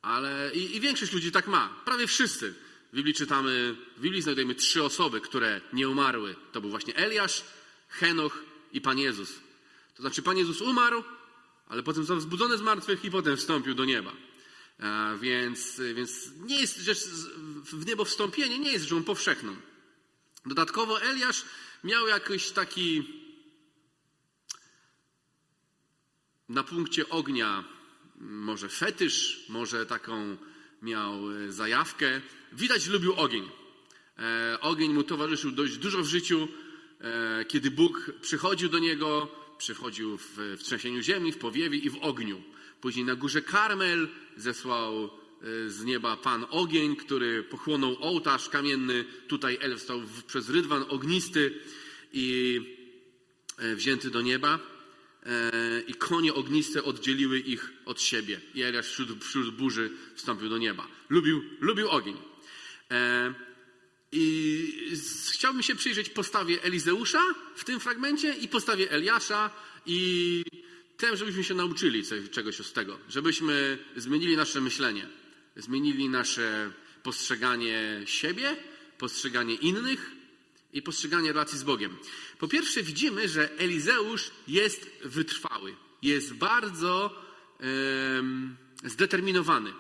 Ale 0.02 0.52
i, 0.54 0.76
i 0.76 0.80
większość 0.80 1.14
ludzi 1.14 1.32
tak 1.32 1.48
ma. 1.48 1.82
Prawie 1.86 2.08
wszyscy. 2.08 2.54
W 2.94 2.96
Biblii 2.96 3.14
czytamy, 3.14 3.76
w 3.98 4.02
Biblii 4.02 4.22
znajdujemy 4.22 4.56
trzy 4.56 4.84
osoby, 4.84 5.22
które 5.22 5.62
nie 5.74 5.90
umarły. 5.90 6.36
To 6.52 6.62
był 6.62 6.70
właśnie 6.70 6.96
Eliasz, 6.96 7.44
Henoch 7.90 8.44
i 8.74 8.82
Pan 8.82 9.00
Jezus. 9.00 9.30
To 9.96 10.04
znaczy 10.04 10.22
Pan 10.22 10.38
Jezus 10.38 10.62
umarł, 10.62 11.04
ale 11.68 11.84
potem 11.84 12.04
został 12.04 12.18
wzbudzony 12.18 12.58
z 12.58 12.62
martwych 12.62 13.06
i 13.06 13.12
potem 13.12 13.38
wstąpił 13.38 13.76
do 13.76 13.86
nieba. 13.86 14.12
A 14.80 15.16
więc, 15.22 15.82
więc 15.96 16.32
nie 16.40 16.62
jest 16.62 16.78
rzecz, 16.78 17.00
w 17.64 17.86
niebo 17.86 18.06
wstąpienie 18.06 18.60
nie 18.60 18.72
jest 18.72 18.84
rzeczą 18.84 19.04
powszechną. 19.04 19.56
Dodatkowo 20.46 21.02
Eliasz 21.02 21.46
miał 21.84 22.08
jakiś 22.08 22.52
taki 22.52 23.04
na 26.50 26.64
punkcie 26.64 27.10
ognia 27.10 27.64
może 28.20 28.70
fetysz, 28.70 29.46
może 29.50 29.86
taką 29.86 30.38
miał 30.82 31.32
e, 31.32 31.52
zajawkę. 31.52 32.22
Widać, 32.52 32.88
lubił 32.88 33.14
ogień. 33.14 33.50
E, 34.20 34.58
ogień 34.62 34.94
mu 34.94 35.04
towarzyszył 35.04 35.52
dość 35.52 35.78
dużo 35.78 36.04
w 36.04 36.06
życiu. 36.06 36.48
E, 37.02 37.46
kiedy 37.46 37.72
Bóg 37.72 38.12
przychodził 38.22 38.70
do 38.70 38.80
niego, 38.80 39.32
przychodził 39.58 40.18
w, 40.18 40.38
w 40.38 40.64
trzęsieniu 40.64 41.02
ziemi, 41.02 41.32
w 41.32 41.38
powiewie 41.38 41.78
i 41.78 41.90
w 41.90 41.98
ogniu. 41.98 42.44
Później 42.82 43.06
na 43.06 43.16
górze 43.16 43.42
Karmel 43.42 44.08
zesłał 44.38 45.10
z 45.68 45.84
nieba 45.84 46.18
Pan 46.18 46.46
ogień, 46.50 46.96
który 46.96 47.44
pochłonął 47.44 47.98
ołtarz 48.02 48.50
kamienny. 48.50 49.06
Tutaj 49.28 49.58
elf 49.62 49.82
stał 49.82 50.02
przez 50.28 50.50
rydwan 50.50 50.86
ognisty 50.90 51.60
i 52.14 52.62
wzięty 53.76 54.10
do 54.10 54.22
nieba. 54.22 54.60
e, 55.26 55.82
i 55.88 55.94
konie 55.94 56.34
ogniste 56.34 56.84
oddzieliły 56.84 57.40
ich 57.40 57.74
od 57.86 58.02
siebie. 58.02 58.42
I 58.54 58.62
Eliasz 58.62 58.88
wśród, 58.88 59.24
wśród 59.24 59.56
burzy 59.56 59.92
wstąpił 60.16 60.50
do 60.50 60.58
nieba. 60.58 60.88
Lubił, 61.10 61.44
lubił 61.60 61.90
ogień. 61.90 62.18
I 64.18 64.98
chciałbym 65.32 65.64
się 65.64 65.76
przyjrzeć 65.76 66.10
postawie 66.10 66.64
Elizeusza 66.64 67.22
w 67.56 67.64
tym 67.64 67.80
fragmencie 67.80 68.34
i 68.34 68.48
postawie 68.48 68.92
Eliasza 68.92 69.50
i 69.86 70.44
tym, 70.98 71.18
żebyśmy 71.18 71.44
się 71.44 71.54
nauczyli 71.54 72.04
czegoś 72.32 72.58
z 72.58 72.74
tego, 72.74 73.00
żebyśmy 73.10 73.78
zmienili 73.96 74.38
nasze 74.38 74.62
myślenie, 74.62 75.08
zmienili 75.56 76.10
nasze 76.10 76.72
postrzeganie 77.04 78.02
siebie, 78.06 78.58
postrzeganie 78.98 79.56
innych 79.56 80.12
i 80.74 80.82
postrzeganie 80.82 81.28
relacji 81.28 81.58
z 81.58 81.64
Bogiem. 81.64 81.98
Po 82.40 82.48
pierwsze, 82.48 82.84
widzimy, 82.84 83.30
że 83.30 83.58
Elizeusz 83.58 84.32
jest 84.48 84.90
wytrwały, 85.04 85.76
jest 86.02 86.34
bardzo 86.34 87.22
em, 87.60 88.56
zdeterminowany. 88.84 89.74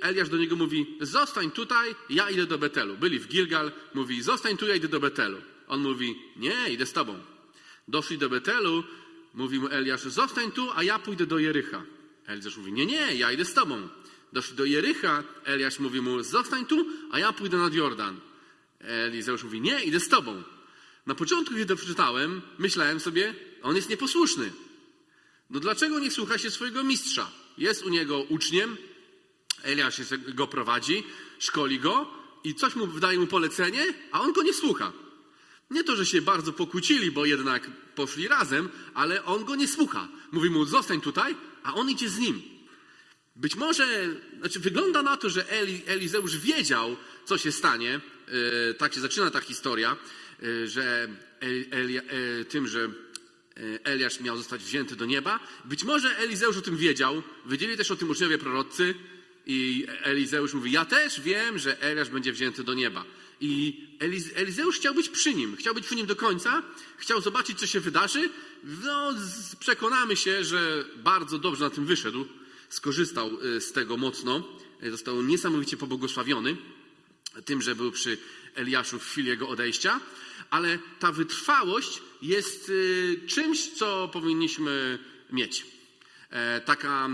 Eliasz 0.00 0.28
do 0.28 0.36
niego 0.36 0.56
mówi: 0.56 0.96
Zostań 1.00 1.50
tutaj, 1.50 1.94
ja 2.10 2.30
idę 2.30 2.46
do 2.46 2.58
Betelu. 2.58 2.96
Byli 2.96 3.18
w 3.18 3.28
Gilgal, 3.28 3.72
mówi: 3.94 4.22
Zostań 4.22 4.56
tu, 4.56 4.68
ja 4.68 4.74
idę 4.74 4.88
do 4.88 5.00
Betelu. 5.00 5.38
On 5.68 5.80
mówi: 5.80 6.16
Nie, 6.36 6.72
idę 6.72 6.86
z 6.86 6.92
tobą. 6.92 7.18
Doszli 7.88 8.18
do 8.18 8.28
Betelu, 8.28 8.84
mówi 9.34 9.58
mu 9.58 9.68
Eliasz: 9.68 10.02
Zostań 10.02 10.52
tu, 10.52 10.70
a 10.74 10.82
ja 10.82 10.98
pójdę 10.98 11.26
do 11.26 11.38
Jericha. 11.38 11.82
Eliasz 12.26 12.56
mówi: 12.56 12.72
Nie, 12.72 12.86
nie, 12.86 13.14
ja 13.14 13.32
idę 13.32 13.44
z 13.44 13.54
tobą. 13.54 13.88
Doszli 14.32 14.56
do 14.56 14.64
Jericha, 14.64 15.24
Eliasz 15.44 15.78
mówi 15.78 16.00
mu: 16.00 16.22
Zostań 16.22 16.66
tu, 16.66 16.86
a 17.10 17.18
ja 17.18 17.32
pójdę 17.32 17.56
nad 17.56 17.74
Jordan. 17.74 18.20
Elizeusz 18.80 19.44
mówi: 19.44 19.60
Nie, 19.60 19.84
idę 19.84 20.00
z 20.00 20.08
tobą. 20.08 20.42
Na 21.06 21.14
początku, 21.14 21.54
kiedy 21.54 21.66
to 21.66 21.76
przeczytałem, 21.76 22.42
myślałem 22.58 23.00
sobie: 23.00 23.34
On 23.62 23.76
jest 23.76 23.90
nieposłuszny. 23.90 24.52
No 25.50 25.60
dlaczego 25.60 25.98
nie 25.98 26.10
słucha 26.10 26.38
się 26.38 26.50
swojego 26.50 26.84
mistrza? 26.84 27.30
Jest 27.58 27.84
u 27.84 27.88
niego 27.88 28.22
uczniem, 28.22 28.76
Eliasz 29.62 30.00
go 30.34 30.46
prowadzi, 30.46 31.04
szkoli 31.38 31.78
go 31.78 32.10
i 32.44 32.54
coś 32.54 32.74
mu 32.74 32.86
wydaje 32.86 33.18
mu 33.18 33.26
polecenie, 33.26 33.84
a 34.12 34.20
on 34.20 34.32
go 34.32 34.42
nie 34.42 34.54
słucha. 34.54 34.92
Nie 35.70 35.84
to, 35.84 35.96
że 35.96 36.06
się 36.06 36.22
bardzo 36.22 36.52
pokłócili, 36.52 37.10
bo 37.10 37.24
jednak 37.24 37.70
poszli 37.94 38.28
razem, 38.28 38.68
ale 38.94 39.24
on 39.24 39.44
go 39.44 39.56
nie 39.56 39.68
słucha. 39.68 40.08
Mówi 40.32 40.50
mu, 40.50 40.64
zostań 40.64 41.00
tutaj, 41.00 41.34
a 41.62 41.74
on 41.74 41.90
idzie 41.90 42.08
z 42.08 42.18
nim. 42.18 42.42
Być 43.36 43.56
może, 43.56 44.08
znaczy 44.38 44.60
wygląda 44.60 45.02
na 45.02 45.16
to, 45.16 45.30
że 45.30 45.50
Eli, 45.50 45.82
Elizeusz 45.86 46.36
wiedział, 46.36 46.96
co 47.24 47.38
się 47.38 47.52
stanie. 47.52 48.00
E, 48.70 48.74
tak 48.74 48.94
się 48.94 49.00
zaczyna 49.00 49.30
ta 49.30 49.40
historia, 49.40 49.96
e, 50.42 50.66
że 50.66 51.08
e, 51.40 52.44
tym, 52.44 52.68
że 52.68 52.80
e, 52.84 52.90
Eliasz 53.84 54.20
miał 54.20 54.36
zostać 54.36 54.62
wzięty 54.62 54.96
do 54.96 55.06
nieba. 55.06 55.40
Być 55.64 55.84
może 55.84 56.18
Elizeusz 56.18 56.56
o 56.56 56.62
tym 56.62 56.76
wiedział. 56.76 57.22
Wiedzieli 57.46 57.76
też 57.76 57.90
o 57.90 57.96
tym 57.96 58.10
uczniowie 58.10 58.38
prorocy. 58.38 58.94
I 59.46 59.86
Elizeusz 60.02 60.54
mówi, 60.54 60.72
ja 60.72 60.84
też 60.84 61.20
wiem, 61.20 61.58
że 61.58 61.82
Eliasz 61.82 62.08
będzie 62.08 62.32
wzięty 62.32 62.64
do 62.64 62.74
nieba. 62.74 63.04
I 63.40 63.80
Eliz, 63.98 64.30
Elizeusz 64.34 64.76
chciał 64.76 64.94
być 64.94 65.08
przy 65.08 65.34
nim. 65.34 65.56
Chciał 65.56 65.74
być 65.74 65.86
przy 65.86 65.96
nim 65.96 66.06
do 66.06 66.16
końca. 66.16 66.62
Chciał 66.96 67.20
zobaczyć, 67.20 67.58
co 67.58 67.66
się 67.66 67.80
wydarzy. 67.80 68.30
No, 68.84 69.12
przekonamy 69.58 70.16
się, 70.16 70.44
że 70.44 70.84
bardzo 70.96 71.38
dobrze 71.38 71.64
na 71.64 71.70
tym 71.70 71.86
wyszedł 71.86 72.26
skorzystał 72.68 73.30
y, 73.44 73.60
z 73.60 73.72
tego 73.72 73.96
mocno, 73.96 74.48
y, 74.82 74.90
został 74.90 75.22
niesamowicie 75.22 75.76
pobłogosławiony 75.76 76.56
tym, 77.44 77.62
że 77.62 77.74
był 77.74 77.92
przy 77.92 78.18
Eliaszu 78.54 78.98
w 78.98 79.06
chwili 79.06 79.28
jego 79.28 79.48
odejścia, 79.48 80.00
ale 80.50 80.78
ta 80.98 81.12
wytrwałość 81.12 82.02
jest 82.22 82.68
y, 82.68 83.20
czymś, 83.26 83.68
co 83.68 84.10
powinniśmy 84.12 84.98
mieć. 85.32 85.66
E, 86.30 86.60
Taka 86.60 87.08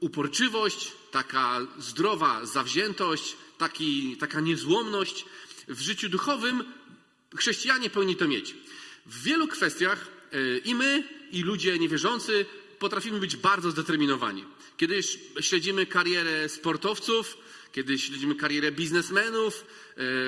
uporczywość, 0.00 0.92
taka 1.10 1.60
zdrowa 1.78 2.46
zawziętość, 2.46 3.36
taki, 3.58 4.16
taka 4.16 4.40
niezłomność 4.40 5.24
w 5.68 5.80
życiu 5.80 6.08
duchowym 6.08 6.64
chrześcijanie 7.36 7.90
powinni 7.90 8.16
to 8.16 8.28
mieć. 8.28 8.54
W 9.06 9.22
wielu 9.22 9.48
kwestiach 9.48 10.08
y, 10.34 10.62
i 10.64 10.74
my, 10.74 11.08
i 11.32 11.42
ludzie 11.42 11.78
niewierzący 11.78 12.46
potrafimy 12.78 13.20
być 13.20 13.36
bardzo 13.36 13.70
zdeterminowani. 13.70 14.44
Kiedy 14.76 15.02
śledzimy 15.40 15.86
karierę 15.86 16.48
sportowców, 16.48 17.38
kiedy 17.72 17.98
śledzimy 17.98 18.34
karierę 18.34 18.72
biznesmenów, 18.72 19.64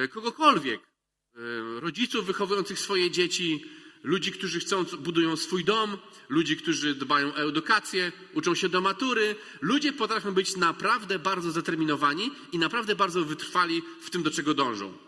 y, 0.05 0.09
kogokolwiek, 0.09 0.81
y, 0.81 1.81
rodziców 1.81 2.27
wychowujących 2.27 2.79
swoje 2.79 3.11
dzieci, 3.11 3.65
ludzi, 4.03 4.33
którzy 4.33 4.61
chcą, 4.61 4.85
budują 4.85 5.37
swój 5.37 5.65
dom, 5.65 5.99
ludzi, 6.29 6.57
którzy 6.57 6.95
dbają 6.95 7.35
o 7.35 7.49
edukację, 7.49 8.13
uczą 8.35 8.55
się 8.55 8.69
do 8.69 8.81
matury. 8.81 9.37
Ludzie 9.61 9.93
potrafią 9.93 10.33
być 10.33 10.57
naprawdę 10.57 11.19
bardzo 11.19 11.51
zdeterminowani 11.51 12.31
i 12.53 12.59
naprawdę 12.59 12.97
bardzo 12.97 13.25
wytrwali 13.25 13.83
w 14.01 14.11
tym, 14.11 14.23
do 14.23 14.31
czego 14.31 14.55
dążą. 14.55 14.99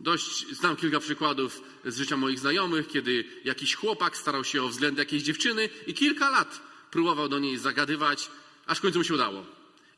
Dość 0.00 0.54
znam 0.54 0.76
kilka 0.76 1.00
przykładów 1.00 1.62
z 1.84 1.96
życia 1.96 2.16
moich 2.16 2.38
znajomych, 2.38 2.88
kiedy 2.88 3.24
jakiś 3.44 3.74
chłopak 3.74 4.16
starał 4.16 4.44
się 4.44 4.62
o 4.62 4.68
względy 4.68 5.00
jakiejś 5.00 5.22
dziewczyny 5.22 5.68
i 5.86 5.94
kilka 5.94 6.30
lat 6.30 6.60
próbował 6.90 7.28
do 7.28 7.38
niej 7.38 7.58
zagadywać, 7.58 8.30
aż 8.66 8.78
w 8.78 8.80
końcu 8.80 8.98
mu 8.98 9.04
się 9.04 9.14
udało. 9.14 9.46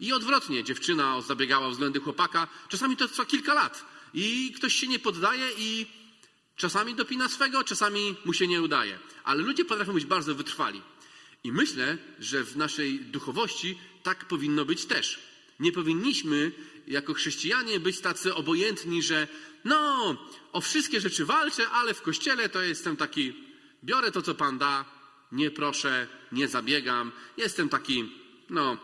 I 0.00 0.12
odwrotnie, 0.12 0.64
dziewczyna 0.64 1.20
zabiegała 1.20 1.66
o 1.66 1.70
względy 1.70 2.00
chłopaka, 2.00 2.48
czasami 2.68 2.96
to 2.96 3.08
trwa 3.08 3.24
kilka 3.24 3.54
lat 3.54 3.84
i 4.14 4.52
ktoś 4.56 4.74
się 4.74 4.86
nie 4.86 4.98
poddaje 4.98 5.50
i 5.58 5.86
czasami 6.56 6.94
dopina 6.94 7.28
swego, 7.28 7.64
czasami 7.64 8.16
mu 8.24 8.32
się 8.32 8.46
nie 8.46 8.62
udaje. 8.62 8.98
Ale 9.24 9.42
ludzie 9.42 9.64
potrafią 9.64 9.92
być 9.92 10.04
bardzo 10.04 10.34
wytrwali. 10.34 10.82
I 11.44 11.52
myślę, 11.52 11.98
że 12.18 12.44
w 12.44 12.56
naszej 12.56 13.00
duchowości 13.00 13.78
tak 14.02 14.24
powinno 14.24 14.64
być 14.64 14.84
też. 14.84 15.18
Nie 15.60 15.72
powinniśmy 15.72 16.52
jako 16.86 17.14
chrześcijanie 17.14 17.80
być 17.80 18.00
tacy 18.00 18.34
obojętni, 18.34 19.02
że 19.02 19.28
no, 19.64 20.16
o 20.52 20.60
wszystkie 20.60 21.00
rzeczy 21.00 21.24
walczę, 21.24 21.68
ale 21.68 21.94
w 21.94 22.02
kościele 22.02 22.48
to 22.48 22.62
jestem 22.62 22.96
taki, 22.96 23.34
biorę 23.84 24.10
to, 24.10 24.22
co 24.22 24.34
Pan 24.34 24.58
da, 24.58 24.84
nie 25.32 25.50
proszę, 25.50 26.06
nie 26.32 26.48
zabiegam. 26.48 27.12
Jestem 27.36 27.68
taki, 27.68 28.12
no, 28.50 28.78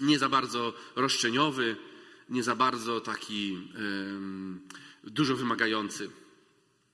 nie 0.00 0.18
za 0.18 0.28
bardzo 0.28 0.74
roszczeniowy, 0.96 1.76
nie 2.28 2.42
za 2.42 2.56
bardzo 2.56 3.00
taki 3.00 3.58
dużo 5.04 5.36
wymagający. 5.36 6.10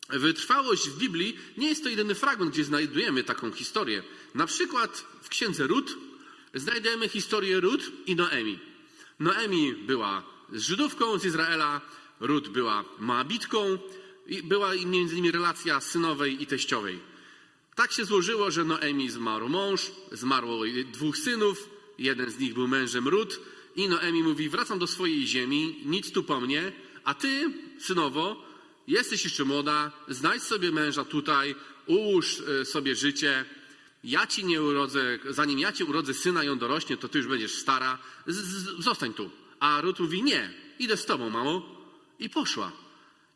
Wytrwałość 0.08 0.88
w 0.88 0.98
Biblii 0.98 1.36
nie 1.56 1.68
jest 1.68 1.82
to 1.82 1.88
jedyny 1.88 2.14
fragment, 2.14 2.52
gdzie 2.52 2.64
znajdujemy 2.64 3.24
taką 3.24 3.52
historię. 3.52 4.02
Na 4.34 4.46
przykład 4.46 5.04
w 5.22 5.28
księdze 5.28 5.66
Rut 5.66 5.96
znajdujemy 6.54 7.08
historię 7.08 7.60
Rut 7.60 7.92
i 8.06 8.16
Noemi. 8.16 8.58
Noemi 9.20 9.74
była 9.74 10.22
Żydówką 10.52 11.18
z 11.18 11.24
Izraela, 11.24 11.80
Rut 12.20 12.48
była 12.48 12.84
Moabitką 12.98 13.78
i 14.26 14.42
była 14.42 14.74
między 14.86 15.14
nimi 15.14 15.30
relacja 15.30 15.80
synowej 15.80 16.42
i 16.42 16.46
teściowej. 16.46 16.98
Tak 17.74 17.92
się 17.92 18.04
złożyło, 18.04 18.50
że 18.50 18.64
Noemi 18.64 19.10
zmarł 19.10 19.48
mąż, 19.48 19.90
zmarło 20.12 20.60
dwóch 20.92 21.18
synów, 21.18 21.68
jeden 21.98 22.30
z 22.30 22.38
nich 22.38 22.54
był 22.54 22.68
mężem 22.68 23.08
Rut 23.08 23.40
i 23.76 23.88
Noemi 23.88 24.22
mówi, 24.22 24.48
wracam 24.48 24.78
do 24.78 24.86
swojej 24.86 25.26
ziemi, 25.26 25.80
nic 25.84 26.12
tu 26.12 26.22
po 26.22 26.40
mnie, 26.40 26.72
a 27.04 27.14
ty, 27.14 27.52
synowo, 27.80 28.44
jesteś 28.88 29.24
jeszcze 29.24 29.44
młoda, 29.44 29.92
znajdź 30.08 30.42
sobie 30.42 30.72
męża 30.72 31.04
tutaj, 31.04 31.54
ułóż 31.86 32.42
e, 32.60 32.64
sobie 32.64 32.94
życie, 32.94 33.44
ja 34.04 34.26
ci 34.26 34.44
nie 34.44 34.62
urodzę, 34.62 35.18
zanim 35.30 35.58
ja 35.58 35.72
ci 35.72 35.84
urodzę 35.84 36.14
syna 36.14 36.44
i 36.44 36.48
on 36.48 36.58
dorośnie, 36.58 36.96
to 36.96 37.08
ty 37.08 37.18
już 37.18 37.26
będziesz 37.26 37.54
stara, 37.54 37.98
z, 38.26 38.36
z, 38.36 38.84
zostań 38.84 39.14
tu. 39.14 39.30
A 39.60 39.80
Rut 39.80 40.00
mówi, 40.00 40.22
nie, 40.22 40.54
idę 40.78 40.96
z 40.96 41.06
tobą, 41.06 41.30
mamo. 41.30 41.76
I 42.18 42.30
poszła. 42.30 42.72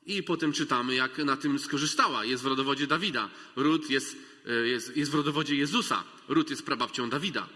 I 0.07 0.23
potem 0.23 0.53
czytamy, 0.53 0.95
jak 0.95 1.19
na 1.19 1.37
tym 1.37 1.59
skorzystała. 1.59 2.25
Jest 2.25 2.43
w 2.43 2.47
rodowodzie 2.47 2.87
Dawida. 2.87 3.31
Rut 3.57 3.91
jest, 3.91 4.17
e, 4.47 4.53
jest, 4.53 4.97
jest 4.97 5.11
w 5.11 5.15
rodowodzie 5.15 5.57
Jezusa. 5.57 6.05
Rut 6.29 6.51
jest 6.51 6.67
prababcią 6.67 7.11
Dawida. 7.11 7.49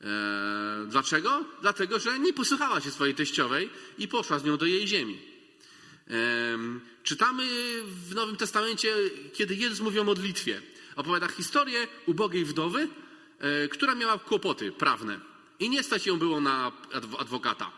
E, 0.00 0.86
dlaczego? 0.88 1.44
Dlatego, 1.62 1.98
że 1.98 2.18
nie 2.18 2.32
posłuchała 2.32 2.80
się 2.80 2.90
swojej 2.90 3.14
teściowej 3.14 3.70
i 3.98 4.08
poszła 4.08 4.38
z 4.38 4.44
nią 4.44 4.56
do 4.56 4.66
jej 4.66 4.88
ziemi. 4.88 5.33
Czytamy 7.02 7.42
w 8.08 8.14
Nowym 8.14 8.36
Testamencie, 8.36 8.94
kiedy 9.32 9.54
Jezus 9.54 9.80
mówi 9.80 9.98
o 9.98 10.04
modlitwie. 10.04 10.62
Opowiada 10.96 11.28
historię 11.28 11.88
ubogiej 12.06 12.44
wdowy, 12.44 12.88
e, 13.38 13.68
która 13.68 13.94
miała 13.94 14.18
kłopoty 14.18 14.72
prawne 14.72 15.20
i 15.60 15.70
nie 15.70 15.82
stać 15.82 16.06
ją 16.06 16.18
było 16.18 16.40
na 16.40 16.72
adwo- 16.92 17.20
adwokata. 17.20 17.70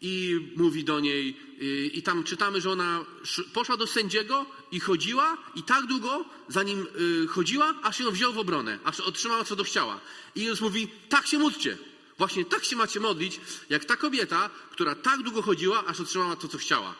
I 0.00 0.40
mówi 0.56 0.84
do 0.84 1.00
niej, 1.00 1.36
y, 1.62 1.86
i 1.86 2.02
tam 2.02 2.24
czytamy, 2.24 2.60
że 2.60 2.70
ona 2.70 3.04
sz- 3.22 3.46
poszła 3.52 3.76
do 3.76 3.86
sędziego 3.86 4.46
i 4.72 4.80
chodziła, 4.80 5.36
i 5.54 5.62
tak 5.62 5.86
długo, 5.86 6.24
zanim 6.48 6.86
y, 7.24 7.26
chodziła, 7.26 7.74
aż 7.82 8.00
ją 8.00 8.10
wziął 8.10 8.32
w 8.32 8.38
obronę, 8.38 8.78
aż 8.84 9.00
otrzymała 9.00 9.44
co 9.44 9.56
do 9.56 9.64
chciała. 9.64 10.00
I 10.34 10.40
Jezus 10.42 10.60
mówi, 10.60 10.88
tak 11.08 11.26
się 11.26 11.38
módlcie. 11.38 11.78
Właśnie 12.18 12.44
tak 12.44 12.64
się 12.64 12.76
macie 12.76 13.00
modlić, 13.00 13.40
jak 13.70 13.84
ta 13.84 13.96
kobieta, 13.96 14.50
która 14.72 14.94
tak 14.94 15.22
długo 15.22 15.42
chodziła, 15.42 15.84
aż 15.84 16.00
otrzymała 16.00 16.36
to, 16.36 16.48
co 16.48 16.58
chciała. 16.58 16.94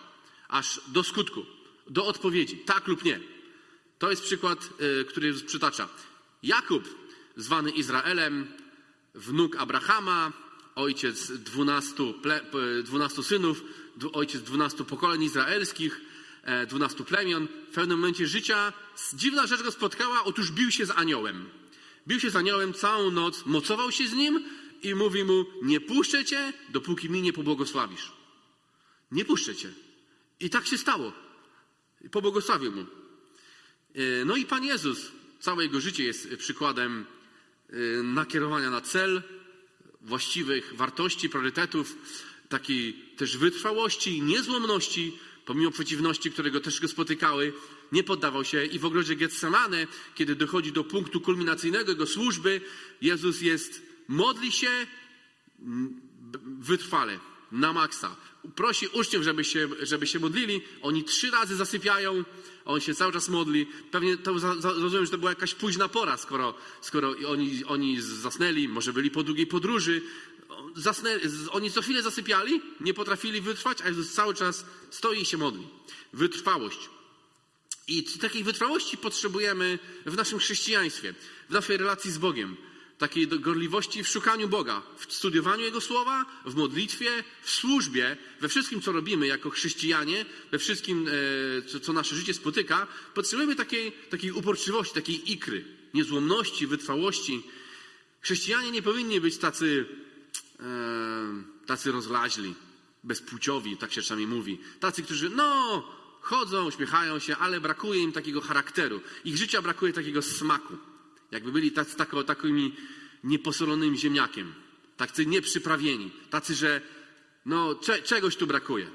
Aż 0.49 0.81
do 0.89 1.05
skutku, 1.05 1.47
do 1.91 2.07
odpowiedzi, 2.07 2.57
tak 2.57 2.87
lub 2.87 3.05
nie. 3.05 3.21
To 3.99 4.11
jest 4.11 4.23
przykład, 4.23 4.69
y, 5.01 5.05
który 5.05 5.35
przytacza. 5.35 5.89
Jakub, 6.43 6.85
zwany 7.37 7.71
Izraelem, 7.71 8.47
wnuk 9.15 9.57
Abrahama, 9.57 10.33
ojciec 10.75 11.33
dwunastu, 11.33 12.15
dwunastu 12.85 13.23
synów, 13.23 13.65
ojciec 14.13 14.43
dwunastu 14.43 14.85
pokoleń 14.85 15.23
izraelskich, 15.23 16.01
e, 16.43 16.67
dwunastu 16.67 17.05
plemion. 17.05 17.49
W 17.71 17.75
pewnym 17.75 17.99
momencie 17.99 18.27
życia 18.27 18.73
dziwna 19.15 19.47
rzecz 19.47 19.63
go 19.63 19.71
spotkała, 19.71 20.25
otóż 20.25 20.51
bił 20.51 20.71
się 20.71 20.87
z 20.87 20.91
aniołem. 20.91 21.49
Bił 22.09 22.21
się 22.21 22.31
z 22.31 22.37
aniołem 22.37 22.75
całą 22.75 23.11
noc, 23.11 23.47
mocował 23.47 23.93
się 23.93 24.09
z 24.09 24.13
nim 24.13 24.45
i 24.83 24.95
mówi 24.95 25.25
mu, 25.25 25.45
nie 25.63 25.81
puszczę 25.81 26.25
cię, 26.25 26.53
dopóki 26.69 27.11
mi 27.11 27.23
nie 27.23 27.33
pobłogosławisz. 27.33 28.13
Nie 29.13 29.25
puszczę 29.25 29.55
cię. 29.55 29.73
I 30.41 30.51
tak 30.51 30.67
się 30.67 30.79
stało. 30.79 31.13
Pobłogosławił 32.11 32.73
mu. 32.73 32.81
E, 32.83 34.25
no 34.25 34.37
i 34.37 34.45
Pan 34.45 34.65
Jezus, 34.65 35.13
całe 35.41 35.63
jego 35.63 35.81
życie 35.81 36.05
jest 36.05 36.37
przykładem 36.37 37.07
e, 37.71 37.77
nakierowania 38.03 38.71
na 38.71 38.81
cel, 38.81 39.23
właściwych 40.01 40.75
wartości, 40.77 41.29
priorytetów, 41.29 41.97
takiej 42.49 42.93
też 42.93 43.37
wytrwałości, 43.37 44.23
niezłomności, 44.23 45.19
pomimo 45.45 45.71
przeciwności, 45.71 46.31
które 46.31 46.51
go 46.51 46.61
też 46.61 46.81
go 46.81 46.89
spotykały, 46.89 47.53
nie 47.93 48.05
poddawał 48.05 48.45
się 48.45 48.65
i 48.65 48.79
w 48.79 48.85
ogrodzie 48.85 49.17
Getsemane, 49.17 49.87
kiedy 50.15 50.35
dochodzi 50.35 50.73
do 50.73 50.85
punktu 50.85 51.21
kulminacyjnego 51.21 51.91
jego 51.91 52.07
służby, 52.07 52.61
Jezus 53.01 53.41
jest, 53.41 53.83
modli 54.09 54.53
się 54.53 54.87
wytrwale, 56.59 57.19
na 57.53 57.73
maksa. 57.73 58.17
Prosi 58.57 58.87
uczniów, 58.89 59.25
żeby 59.25 59.45
się, 59.45 59.69
żeby 59.83 60.07
się 60.07 60.19
modlili. 60.19 60.61
Oni 60.83 61.05
trzy 61.05 61.31
razy 61.31 61.57
zasypiają, 61.57 62.25
on 62.65 62.81
się 62.81 62.95
cały 62.95 63.13
czas 63.13 63.29
modli. 63.29 63.67
Pewnie 63.91 64.17
to 64.17 64.33
rozumiem, 64.63 65.05
że 65.05 65.11
to 65.11 65.19
była 65.19 65.31
jakaś 65.31 65.55
późna 65.55 65.89
pora, 65.89 66.17
skoro, 66.17 66.55
skoro 66.81 67.15
oni, 67.29 67.65
oni 67.65 68.01
zasnęli, 68.01 68.69
może 68.69 68.93
byli 68.93 69.11
po 69.11 69.23
długiej 69.23 69.47
podróży. 69.47 70.03
Zasnęli, 70.77 71.21
oni 71.51 71.71
co 71.71 71.83
chwilę 71.83 72.03
zasypiali, 72.03 72.61
nie 72.81 72.95
potrafili 72.95 73.41
wytrwać, 73.41 73.83
a 73.83 73.89
Jezus 73.89 74.13
cały 74.13 74.35
czas 74.35 74.65
stoi 74.91 75.21
i 75.21 75.25
się 75.25 75.37
modli. 75.37 75.67
Wytrwałość. 76.13 76.79
I 77.89 78.05
takiej 78.05 78.45
wytrwałości 78.45 78.97
potrzebujemy 78.97 79.79
w 80.07 80.17
naszym 80.17 80.39
chrześcijaństwie, 80.39 81.15
w 81.49 81.53
naszej 81.53 81.77
relacji 81.77 82.11
z 82.11 82.19
Bogiem 82.19 82.57
takiej 82.99 83.29
gorliwości 83.29 84.05
w 84.05 84.09
szukaniu 84.09 84.49
Boga, 84.49 84.83
w 84.97 85.13
studiowaniu 85.13 85.63
Jego 85.65 85.81
Słowa, 85.81 86.27
w 86.45 86.55
modlitwie, 86.55 87.25
w 87.43 87.51
służbie, 87.51 88.17
we 88.41 88.49
wszystkim, 88.49 88.81
co 88.81 88.93
robimy 88.93 89.27
jako 89.27 89.51
chrześcijanie, 89.51 90.27
we 90.51 90.59
wszystkim, 90.59 91.09
e, 91.77 91.81
co 91.81 91.93
nasze 91.93 92.17
życie 92.17 92.35
spotyka, 92.35 92.87
potrzebujemy 93.15 93.57
takiej, 93.57 93.93
takiej 93.93 94.33
uporczywości, 94.33 94.95
takiej 94.95 95.33
ikry, 95.33 95.65
niezłomności, 95.95 96.67
wytrwałości. 96.67 97.43
Chrześcijanie 98.21 98.71
nie 98.71 98.83
powinni 98.83 99.21
być 99.21 99.39
tacy, 99.39 99.87
e, 100.61 100.65
tacy 101.67 101.93
rozlaźli, 101.93 102.55
bezpłciowi, 103.05 103.77
tak 103.77 103.93
się 103.93 104.03
czasami 104.03 104.27
mówi. 104.27 104.59
Tacy, 104.81 105.03
którzy, 105.03 105.31
no, 105.31 105.83
chodzą, 106.21 106.67
uśmiechają 106.67 107.19
się, 107.19 107.37
ale 107.37 107.61
brakuje 107.61 108.03
im 108.03 108.13
takiego 108.13 108.41
charakteru. 108.41 109.01
Ich 109.25 109.37
życia 109.37 109.63
brakuje 109.63 109.93
takiego 109.93 110.23
smaku. 110.23 110.94
Jakby 111.35 111.53
byli 111.53 111.73
tacy, 111.73 111.97
tako, 111.97 112.25
takimi 112.25 112.73
nieposolonymi 113.25 113.99
ziemniakiem. 113.99 114.55
Tacy 114.97 115.27
nieprzyprawieni. 115.27 116.11
Tacy, 116.31 116.55
że 116.55 116.81
no, 117.47 117.75
cze, 117.75 118.03
czegoś 118.03 118.37
tu 118.37 118.47
brakuje. 118.47 118.91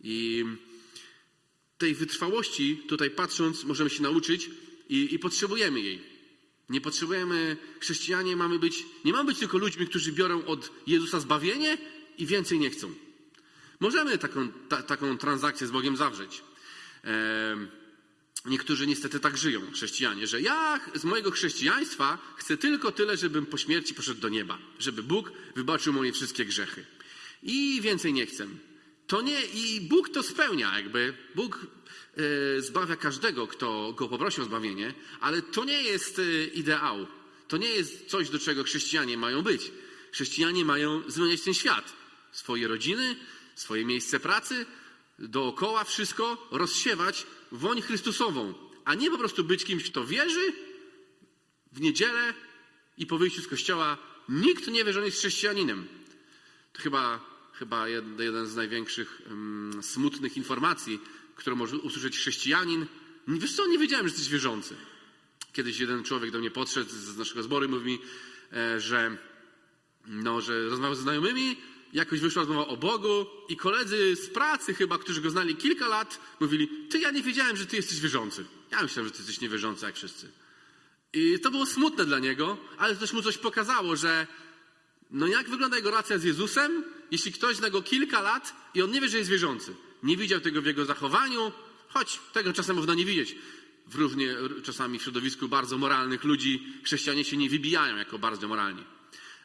I 0.00 0.44
tej 1.78 1.94
wytrwałości, 1.94 2.76
tutaj 2.88 3.10
patrząc, 3.10 3.64
możemy 3.64 3.90
się 3.90 4.02
nauczyć 4.02 4.50
i, 4.88 5.14
i 5.14 5.18
potrzebujemy 5.18 5.80
jej. 5.80 6.02
Nie 6.68 6.80
potrzebujemy, 6.80 7.56
chrześcijanie 7.80 8.36
mamy 8.36 8.58
być, 8.58 8.86
nie 9.04 9.12
mamy 9.12 9.24
być 9.24 9.38
tylko 9.38 9.58
ludźmi, 9.58 9.86
którzy 9.86 10.12
biorą 10.12 10.44
od 10.44 10.70
Jezusa 10.86 11.20
zbawienie 11.20 11.78
i 12.18 12.26
więcej 12.26 12.58
nie 12.58 12.70
chcą. 12.70 12.94
Możemy 13.80 14.18
taką, 14.18 14.48
ta, 14.68 14.82
taką 14.82 15.18
transakcję 15.18 15.66
z 15.66 15.70
Bogiem 15.70 15.96
zawrzeć. 15.96 16.42
Niektórzy 18.44 18.86
niestety 18.86 19.20
tak 19.20 19.38
żyją, 19.38 19.60
chrześcijanie, 19.72 20.26
że 20.26 20.40
ja 20.40 20.80
z 20.94 21.04
mojego 21.04 21.30
chrześcijaństwa 21.30 22.18
chcę 22.36 22.56
tylko 22.56 22.92
tyle, 22.92 23.16
żebym 23.16 23.46
po 23.46 23.58
śmierci 23.58 23.94
poszedł 23.94 24.20
do 24.20 24.28
nieba, 24.28 24.58
żeby 24.78 25.02
Bóg 25.02 25.32
wybaczył 25.56 25.92
moje 25.92 26.12
wszystkie 26.12 26.44
grzechy. 26.44 26.84
I 27.42 27.80
więcej 27.80 28.12
nie 28.12 28.26
chcę. 28.26 28.46
To 29.06 29.22
nie, 29.22 29.44
i 29.44 29.80
Bóg 29.80 30.08
to 30.08 30.22
spełnia, 30.22 30.78
jakby 30.78 31.14
Bóg 31.34 31.66
e, 32.56 32.62
zbawia 32.62 32.96
każdego, 32.96 33.46
kto 33.46 33.92
go 33.92 34.08
poprosi 34.08 34.40
o 34.40 34.44
zbawienie, 34.44 34.94
ale 35.20 35.42
to 35.42 35.64
nie 35.64 35.82
jest 35.82 36.18
e, 36.18 36.44
ideał. 36.44 37.06
To 37.48 37.56
nie 37.56 37.68
jest 37.68 38.06
coś, 38.06 38.30
do 38.30 38.38
czego 38.38 38.64
chrześcijanie 38.64 39.16
mają 39.16 39.42
być. 39.42 39.72
Chrześcijanie 40.12 40.64
mają 40.64 41.02
zmieniać 41.10 41.42
ten 41.42 41.54
świat. 41.54 41.92
Swoje 42.32 42.68
rodziny, 42.68 43.16
swoje 43.54 43.84
miejsce 43.84 44.20
pracy, 44.20 44.66
dookoła 45.20 45.84
wszystko 45.84 46.48
rozsiewać 46.50 47.26
woń 47.52 47.82
Chrystusową, 47.82 48.54
a 48.84 48.94
nie 48.94 49.10
po 49.10 49.18
prostu 49.18 49.44
być 49.44 49.64
kimś, 49.64 49.90
kto 49.90 50.06
wierzy 50.06 50.52
w 51.72 51.80
niedzielę 51.80 52.34
i 52.98 53.06
po 53.06 53.18
wyjściu 53.18 53.42
z 53.42 53.48
kościoła 53.48 53.98
nikt 54.28 54.66
nie 54.66 54.84
wie, 54.84 54.92
że 54.92 54.98
on 54.98 55.04
jest 55.04 55.18
chrześcijaninem. 55.18 55.88
To 56.72 56.82
chyba, 56.82 57.20
chyba 57.52 57.88
jeden 57.88 58.46
z 58.46 58.56
największych 58.56 59.22
um, 59.26 59.80
smutnych 59.82 60.36
informacji, 60.36 61.00
którą 61.34 61.56
może 61.56 61.76
usłyszeć 61.76 62.16
chrześcijanin. 62.16 62.86
Wiesz 63.28 63.56
co, 63.56 63.66
nie 63.66 63.78
wiedziałem, 63.78 64.08
że 64.08 64.14
jesteś 64.14 64.32
wierzący. 64.32 64.76
Kiedyś 65.52 65.78
jeden 65.78 66.04
człowiek 66.04 66.30
do 66.30 66.38
mnie 66.38 66.50
podszedł 66.50 66.90
z 66.90 67.16
naszego 67.16 67.42
zboru 67.42 67.66
i 67.66 67.68
mówi 67.68 67.86
mi, 67.86 67.98
e, 68.52 68.80
że, 68.80 69.16
no, 70.06 70.40
że 70.40 70.64
rozmawiał 70.64 70.94
ze 70.94 71.02
znajomymi 71.02 71.56
jakoś 71.92 72.20
wyszła 72.20 72.42
rozmowa 72.42 72.66
o 72.66 72.76
Bogu 72.76 73.26
i 73.48 73.56
koledzy 73.56 74.16
z 74.16 74.30
pracy 74.30 74.74
chyba, 74.74 74.98
którzy 74.98 75.20
go 75.20 75.30
znali 75.30 75.56
kilka 75.56 75.88
lat, 75.88 76.20
mówili, 76.40 76.68
ty 76.90 76.98
ja 76.98 77.10
nie 77.10 77.22
wiedziałem, 77.22 77.56
że 77.56 77.66
ty 77.66 77.76
jesteś 77.76 78.00
wierzący. 78.00 78.44
Ja 78.70 78.82
myślałem, 78.82 79.08
że 79.08 79.12
ty 79.12 79.18
jesteś 79.18 79.40
niewierzący 79.40 79.86
jak 79.86 79.94
wszyscy. 79.94 80.30
I 81.12 81.38
to 81.40 81.50
było 81.50 81.66
smutne 81.66 82.04
dla 82.04 82.18
niego, 82.18 82.58
ale 82.78 82.96
też 82.96 83.12
mu 83.12 83.22
coś 83.22 83.38
pokazało, 83.38 83.96
że 83.96 84.26
no 85.10 85.26
jak 85.26 85.50
wygląda 85.50 85.76
jego 85.76 85.90
relacja 85.90 86.18
z 86.18 86.24
Jezusem, 86.24 86.84
jeśli 87.10 87.32
ktoś 87.32 87.56
zna 87.56 87.70
go 87.70 87.82
kilka 87.82 88.20
lat 88.20 88.54
i 88.74 88.82
on 88.82 88.90
nie 88.90 89.00
wie, 89.00 89.08
że 89.08 89.18
jest 89.18 89.30
wierzący. 89.30 89.74
Nie 90.02 90.16
widział 90.16 90.40
tego 90.40 90.62
w 90.62 90.66
jego 90.66 90.84
zachowaniu, 90.84 91.52
choć 91.88 92.20
tego 92.32 92.52
czasem 92.52 92.76
można 92.76 92.94
nie 92.94 93.04
widzieć. 93.04 93.36
W 93.86 93.94
równie 93.94 94.34
czasami 94.62 94.98
w 94.98 95.02
środowisku 95.02 95.48
bardzo 95.48 95.78
moralnych 95.78 96.24
ludzi 96.24 96.62
chrześcijanie 96.84 97.24
się 97.24 97.36
nie 97.36 97.50
wybijają 97.50 97.96
jako 97.96 98.18
bardzo 98.18 98.48
moralni. 98.48 98.84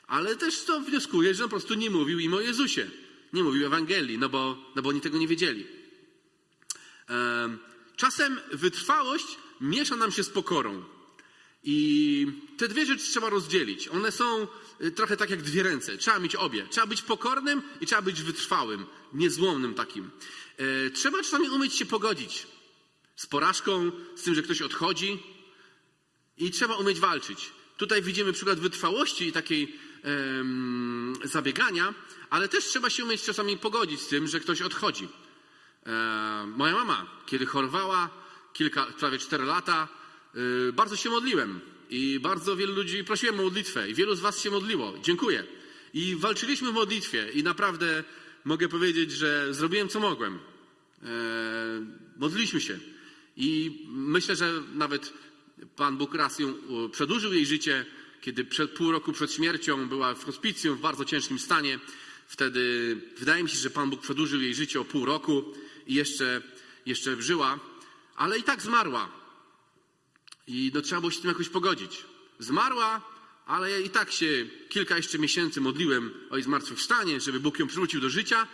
Ale 0.07 0.35
też 0.35 0.63
to 0.63 0.79
wnioskuje, 0.79 1.35
że 1.35 1.43
on 1.43 1.49
po 1.49 1.55
prostu 1.55 1.73
nie 1.73 1.89
mówił 1.89 2.19
im 2.19 2.33
o 2.33 2.41
Jezusie. 2.41 2.89
Nie 3.33 3.43
mówił 3.43 3.65
Ewangelii, 3.65 4.17
no 4.17 4.29
bo, 4.29 4.57
no 4.75 4.81
bo 4.81 4.89
oni 4.89 5.01
tego 5.01 5.17
nie 5.17 5.27
wiedzieli. 5.27 5.65
Czasem 7.95 8.39
wytrwałość 8.51 9.25
miesza 9.61 9.95
nam 9.95 10.11
się 10.11 10.23
z 10.23 10.29
pokorą. 10.29 10.83
I 11.63 12.27
te 12.57 12.67
dwie 12.67 12.85
rzeczy 12.85 13.03
trzeba 13.03 13.29
rozdzielić. 13.29 13.87
One 13.87 14.11
są 14.11 14.47
y, 14.81 14.91
trochę 14.91 15.17
tak 15.17 15.29
jak 15.29 15.41
dwie 15.41 15.63
ręce. 15.63 15.97
Trzeba 15.97 16.19
mieć 16.19 16.35
obie. 16.35 16.67
Trzeba 16.69 16.87
być 16.87 17.01
pokornym 17.01 17.61
i 17.81 17.85
trzeba 17.85 18.01
być 18.01 18.21
wytrwałym, 18.21 18.85
niezłomnym 19.13 19.73
takim. 19.73 20.09
E, 20.57 20.89
trzeba 20.89 21.17
czasami 21.17 21.49
umieć 21.49 21.75
się 21.75 21.85
pogodzić 21.85 22.47
z 23.15 23.25
porażką, 23.25 23.91
z 24.15 24.23
tym, 24.23 24.35
że 24.35 24.43
ktoś 24.43 24.61
odchodzi 24.61 25.23
i 26.37 26.51
trzeba 26.51 26.75
umieć 26.75 26.99
walczyć. 26.99 27.51
Tutaj 27.77 28.01
widzimy 28.01 28.33
przykład 28.33 28.59
wytrwałości 28.59 29.27
i 29.27 29.31
takiej 29.31 29.79
zabiegania, 31.23 31.93
ale 32.29 32.47
też 32.47 32.65
trzeba 32.65 32.89
się 32.89 33.05
umieć 33.05 33.21
czasami 33.21 33.57
pogodzić 33.57 34.01
z 34.01 34.07
tym, 34.07 34.27
że 34.27 34.39
ktoś 34.39 34.61
odchodzi. 34.61 35.09
E, 35.85 36.47
moja 36.57 36.73
mama, 36.73 37.05
kiedy 37.25 37.45
chorowała 37.45 38.09
kilka, 38.55 38.85
prawie 38.85 39.17
cztery 39.17 39.45
lata, 39.45 39.87
y, 40.69 40.73
bardzo 40.73 40.95
się 40.95 41.09
modliłem 41.09 41.59
i 41.89 42.19
bardzo 42.19 42.55
wielu 42.55 42.73
ludzi 42.73 43.03
prosiłem 43.03 43.39
o 43.39 43.43
modlitwę 43.43 43.89
i 43.89 43.93
wielu 43.93 44.15
z 44.15 44.19
was 44.19 44.41
się 44.41 44.51
modliło. 44.51 44.93
Dziękuję. 45.03 45.43
I 45.93 46.15
walczyliśmy 46.15 46.71
w 46.71 46.73
modlitwie 46.73 47.31
i 47.33 47.43
naprawdę 47.43 48.03
mogę 48.45 48.69
powiedzieć, 48.69 49.11
że 49.11 49.53
zrobiłem 49.53 49.89
co 49.89 49.99
mogłem. 49.99 50.39
E, 51.03 51.07
modliliśmy 52.17 52.61
się. 52.61 52.79
I 53.37 53.81
myślę, 53.89 54.35
że 54.35 54.51
nawet 54.73 55.13
Pan 55.75 55.97
Bóg 55.97 56.15
raz 56.15 56.39
ją 56.39 56.53
przedłużył 56.91 57.33
jej 57.33 57.45
życie, 57.45 57.85
kiedy 58.25 58.45
przed 58.45 58.71
pół 58.71 58.91
roku 58.91 59.13
przed 59.13 59.33
śmiercią 59.33 59.89
była 59.89 60.15
w 60.15 60.25
hospicjum 60.25 60.77
w 60.77 60.81
bardzo 60.81 61.05
ciężkim 61.05 61.39
stanie. 61.39 61.79
Wtedy 62.27 62.61
wydaje 63.17 63.43
mi 63.43 63.49
się, 63.49 63.57
że 63.57 63.69
Pan 63.69 63.89
Bóg 63.89 64.01
przedłużył 64.01 64.41
jej 64.41 64.55
życie 64.55 64.79
o 64.81 64.85
pół 64.85 65.05
roku 65.05 65.53
i 65.87 65.93
jeszcze, 65.93 66.41
jeszcze 66.85 67.21
żyła, 67.21 67.59
ale 68.15 68.37
i 68.37 68.43
tak 68.43 68.61
zmarła. 68.61 69.11
I 70.47 70.71
no, 70.73 70.81
trzeba 70.81 71.01
było 71.01 71.11
się 71.11 71.17
z 71.17 71.21
tym 71.21 71.29
jakoś 71.29 71.49
pogodzić. 71.49 72.03
Zmarła, 72.39 73.01
ale 73.45 73.81
i 73.81 73.89
tak 73.89 74.11
się 74.11 74.47
kilka 74.69 74.97
jeszcze 74.97 75.19
miesięcy 75.19 75.61
modliłem 75.61 76.13
o 76.29 76.35
jej 76.35 76.43
zmartwychwstanie, 76.43 77.21
żeby 77.21 77.39
Bóg 77.39 77.59
ją 77.59 77.67
przywrócił 77.67 78.01
do 78.01 78.09
życia. 78.09 78.47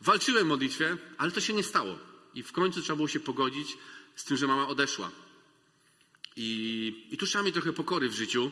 Walczyłem 0.00 0.44
w 0.44 0.48
modlitwie, 0.48 0.96
ale 1.18 1.30
to 1.30 1.40
się 1.40 1.52
nie 1.52 1.62
stało. 1.62 1.98
I 2.34 2.42
w 2.42 2.52
końcu 2.52 2.82
trzeba 2.82 2.96
było 2.96 3.08
się 3.08 3.20
pogodzić 3.20 3.76
z 4.16 4.24
tym, 4.24 4.36
że 4.36 4.46
mama 4.46 4.68
odeszła. 4.68 5.10
I, 6.36 7.08
i 7.10 7.16
tu 7.16 7.26
trzeba 7.26 7.44
mieć 7.44 7.54
trochę 7.54 7.72
pokory 7.72 8.08
w 8.08 8.14
życiu, 8.14 8.50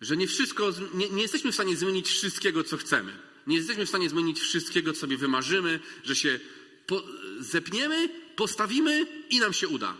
że 0.00 0.16
nie 0.16 0.26
wszystko, 0.26 0.72
nie, 0.94 1.08
nie 1.08 1.22
jesteśmy 1.22 1.52
w 1.52 1.54
stanie 1.54 1.76
zmienić 1.76 2.08
wszystkiego, 2.08 2.64
co 2.64 2.76
chcemy. 2.76 3.18
Nie 3.46 3.56
jesteśmy 3.56 3.86
w 3.86 3.88
stanie 3.88 4.08
zmienić 4.10 4.40
wszystkiego, 4.40 4.92
co 4.92 5.00
sobie 5.00 5.16
wymarzymy, 5.16 5.80
że 6.04 6.16
się 6.16 6.40
po, 6.86 7.02
zepniemy, 7.38 8.08
postawimy 8.36 9.06
i 9.30 9.40
nam 9.40 9.52
się 9.52 9.68
uda. 9.68 9.96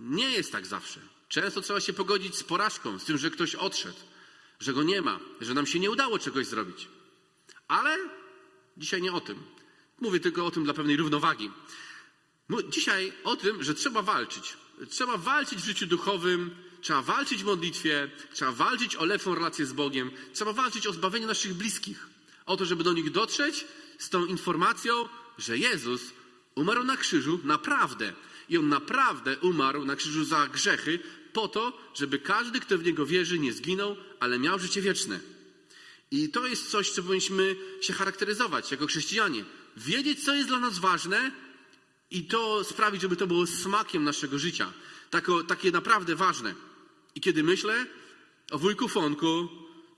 Nie 0.00 0.30
jest 0.30 0.52
tak 0.52 0.66
zawsze. 0.66 1.00
Często 1.28 1.60
trzeba 1.60 1.80
się 1.80 1.92
pogodzić 1.92 2.36
z 2.36 2.44
porażką, 2.44 2.98
z 2.98 3.04
tym, 3.04 3.18
że 3.18 3.30
ktoś 3.30 3.54
odszedł, 3.54 3.98
że 4.60 4.72
go 4.72 4.82
nie 4.82 5.02
ma, 5.02 5.20
że 5.40 5.54
nam 5.54 5.66
się 5.66 5.78
nie 5.78 5.90
udało 5.90 6.18
czegoś 6.18 6.46
zrobić. 6.46 6.88
Ale 7.68 7.98
dzisiaj 8.76 9.02
nie 9.02 9.12
o 9.12 9.20
tym. 9.20 9.38
Mówię 10.00 10.20
tylko 10.20 10.46
o 10.46 10.50
tym 10.50 10.64
dla 10.64 10.74
pewnej 10.74 10.96
równowagi. 10.96 11.50
Dzisiaj 12.68 13.12
o 13.24 13.36
tym, 13.36 13.62
że 13.62 13.74
trzeba 13.74 14.02
walczyć. 14.02 14.56
Trzeba 14.90 15.16
walczyć 15.16 15.58
w 15.58 15.64
życiu 15.64 15.86
duchowym, 15.86 16.50
trzeba 16.82 17.02
walczyć 17.02 17.42
w 17.42 17.46
modlitwie, 17.46 18.10
trzeba 18.34 18.52
walczyć 18.52 18.96
o 18.96 19.04
lepszą 19.04 19.34
relację 19.34 19.66
z 19.66 19.72
Bogiem, 19.72 20.10
trzeba 20.32 20.52
walczyć 20.52 20.86
o 20.86 20.92
zbawienie 20.92 21.26
naszych 21.26 21.54
bliskich. 21.54 22.06
O 22.46 22.56
to, 22.56 22.64
żeby 22.64 22.84
do 22.84 22.92
nich 22.92 23.10
dotrzeć 23.10 23.66
z 23.98 24.08
tą 24.08 24.26
informacją, 24.26 25.08
że 25.38 25.58
Jezus 25.58 26.02
umarł 26.54 26.84
na 26.84 26.96
krzyżu 26.96 27.40
naprawdę. 27.44 28.12
I 28.48 28.58
on 28.58 28.68
naprawdę 28.68 29.38
umarł 29.38 29.84
na 29.84 29.96
krzyżu 29.96 30.24
za 30.24 30.48
grzechy, 30.48 30.98
po 31.32 31.48
to, 31.48 31.78
żeby 31.94 32.18
każdy, 32.18 32.60
kto 32.60 32.78
w 32.78 32.84
niego 32.84 33.06
wierzy, 33.06 33.38
nie 33.38 33.52
zginął, 33.52 33.96
ale 34.20 34.38
miał 34.38 34.58
życie 34.58 34.80
wieczne. 34.80 35.20
I 36.10 36.28
to 36.28 36.46
jest 36.46 36.70
coś, 36.70 36.90
co 36.90 37.02
powinniśmy 37.02 37.56
się 37.80 37.92
charakteryzować 37.92 38.70
jako 38.70 38.86
chrześcijanie. 38.86 39.44
Wiedzieć, 39.76 40.24
co 40.24 40.34
jest 40.34 40.48
dla 40.48 40.60
nas 40.60 40.78
ważne 40.78 41.32
i 42.10 42.24
to 42.24 42.64
sprawić, 42.64 43.02
żeby 43.02 43.16
to 43.16 43.26
było 43.26 43.46
smakiem 43.46 44.04
naszego 44.04 44.38
życia. 44.38 44.72
Tako, 45.10 45.44
takie 45.44 45.70
naprawdę 45.70 46.16
ważne. 46.16 46.54
I 47.14 47.20
kiedy 47.20 47.42
myślę 47.42 47.86
o 48.50 48.58
wujku 48.58 48.88
Fonku, 48.88 49.48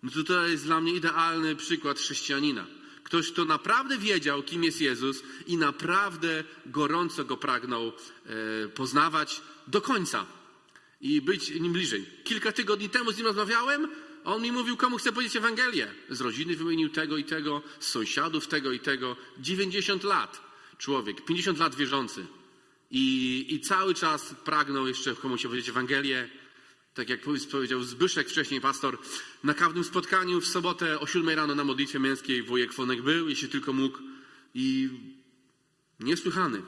no 0.02 0.10
to 0.10 0.24
to 0.24 0.46
jest 0.46 0.64
dla 0.64 0.80
mnie 0.80 0.92
idealny 0.92 1.56
przykład 1.56 1.98
chrześcijanina. 1.98 2.66
Ktoś, 3.02 3.32
kto 3.32 3.44
naprawdę 3.44 3.98
wiedział, 3.98 4.42
kim 4.42 4.64
jest 4.64 4.80
Jezus 4.80 5.22
i 5.46 5.56
naprawdę 5.56 6.44
gorąco 6.66 7.24
go 7.24 7.36
pragnął 7.36 7.88
e, 7.88 8.68
poznawać 8.68 9.42
do 9.66 9.80
końca 9.80 10.26
i 11.00 11.20
być 11.20 11.50
nim 11.50 11.72
bliżej. 11.72 12.06
Kilka 12.24 12.52
tygodni 12.52 12.88
temu 12.88 13.12
z 13.12 13.16
nim 13.16 13.26
rozmawiałem, 13.26 13.88
on 14.24 14.42
mi 14.42 14.52
mówił, 14.52 14.76
komu 14.76 14.96
chce 14.98 15.12
powiedzieć 15.12 15.36
Ewangelię. 15.36 15.94
Z 16.10 16.20
rodziny 16.20 16.56
wymienił 16.56 16.88
tego 16.88 17.16
i 17.16 17.24
tego, 17.24 17.62
z 17.80 17.88
sąsiadów 17.88 18.46
tego 18.46 18.72
i 18.72 18.80
tego. 18.80 19.16
90 19.38 20.04
lat 20.04 20.40
człowiek, 20.78 21.24
50 21.24 21.58
lat 21.58 21.74
wierzący. 21.74 22.26
I, 22.90 23.46
i 23.48 23.60
cały 23.60 23.94
czas 23.94 24.34
pragnął 24.44 24.86
jeszcze 24.86 25.14
komuś 25.14 25.42
powiedzieć 25.42 25.68
Ewangelię. 25.68 26.28
Tak 26.94 27.08
jak 27.08 27.20
powiedział 27.50 27.82
Zbyszek 27.82 28.28
wcześniej, 28.28 28.60
pastor, 28.60 28.98
na 29.44 29.54
każdym 29.54 29.84
spotkaniu 29.84 30.40
w 30.40 30.46
sobotę 30.46 31.00
o 31.00 31.06
7 31.06 31.28
rano 31.28 31.54
na 31.54 31.64
modlitwie 31.64 31.98
męskiej 31.98 32.42
wujek 32.42 32.72
Fonek 32.72 33.02
był, 33.02 33.28
jeśli 33.28 33.48
tylko 33.48 33.72
mógł. 33.72 33.98
I 34.54 34.88
niesłychany. 36.00 36.62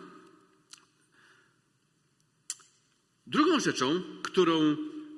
Drugą 3.26 3.60
rzeczą, 3.60 4.02
którą 4.22 4.60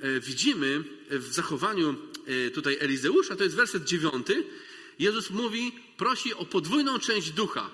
e, 0.01 0.21
widzimy 0.21 0.85
w 1.11 1.33
zachowaniu 1.33 1.97
e, 2.27 2.51
tutaj 2.51 2.77
Elizeusza, 2.81 3.37
to 3.37 3.44
jest 3.44 3.57
werset 3.57 3.85
dziewiąty. 3.85 4.44
Jezus 4.99 5.31
mówi, 5.31 5.73
prosi 5.97 6.35
o 6.35 6.44
podwójną 6.44 6.99
część 6.99 7.31
ducha. 7.31 7.71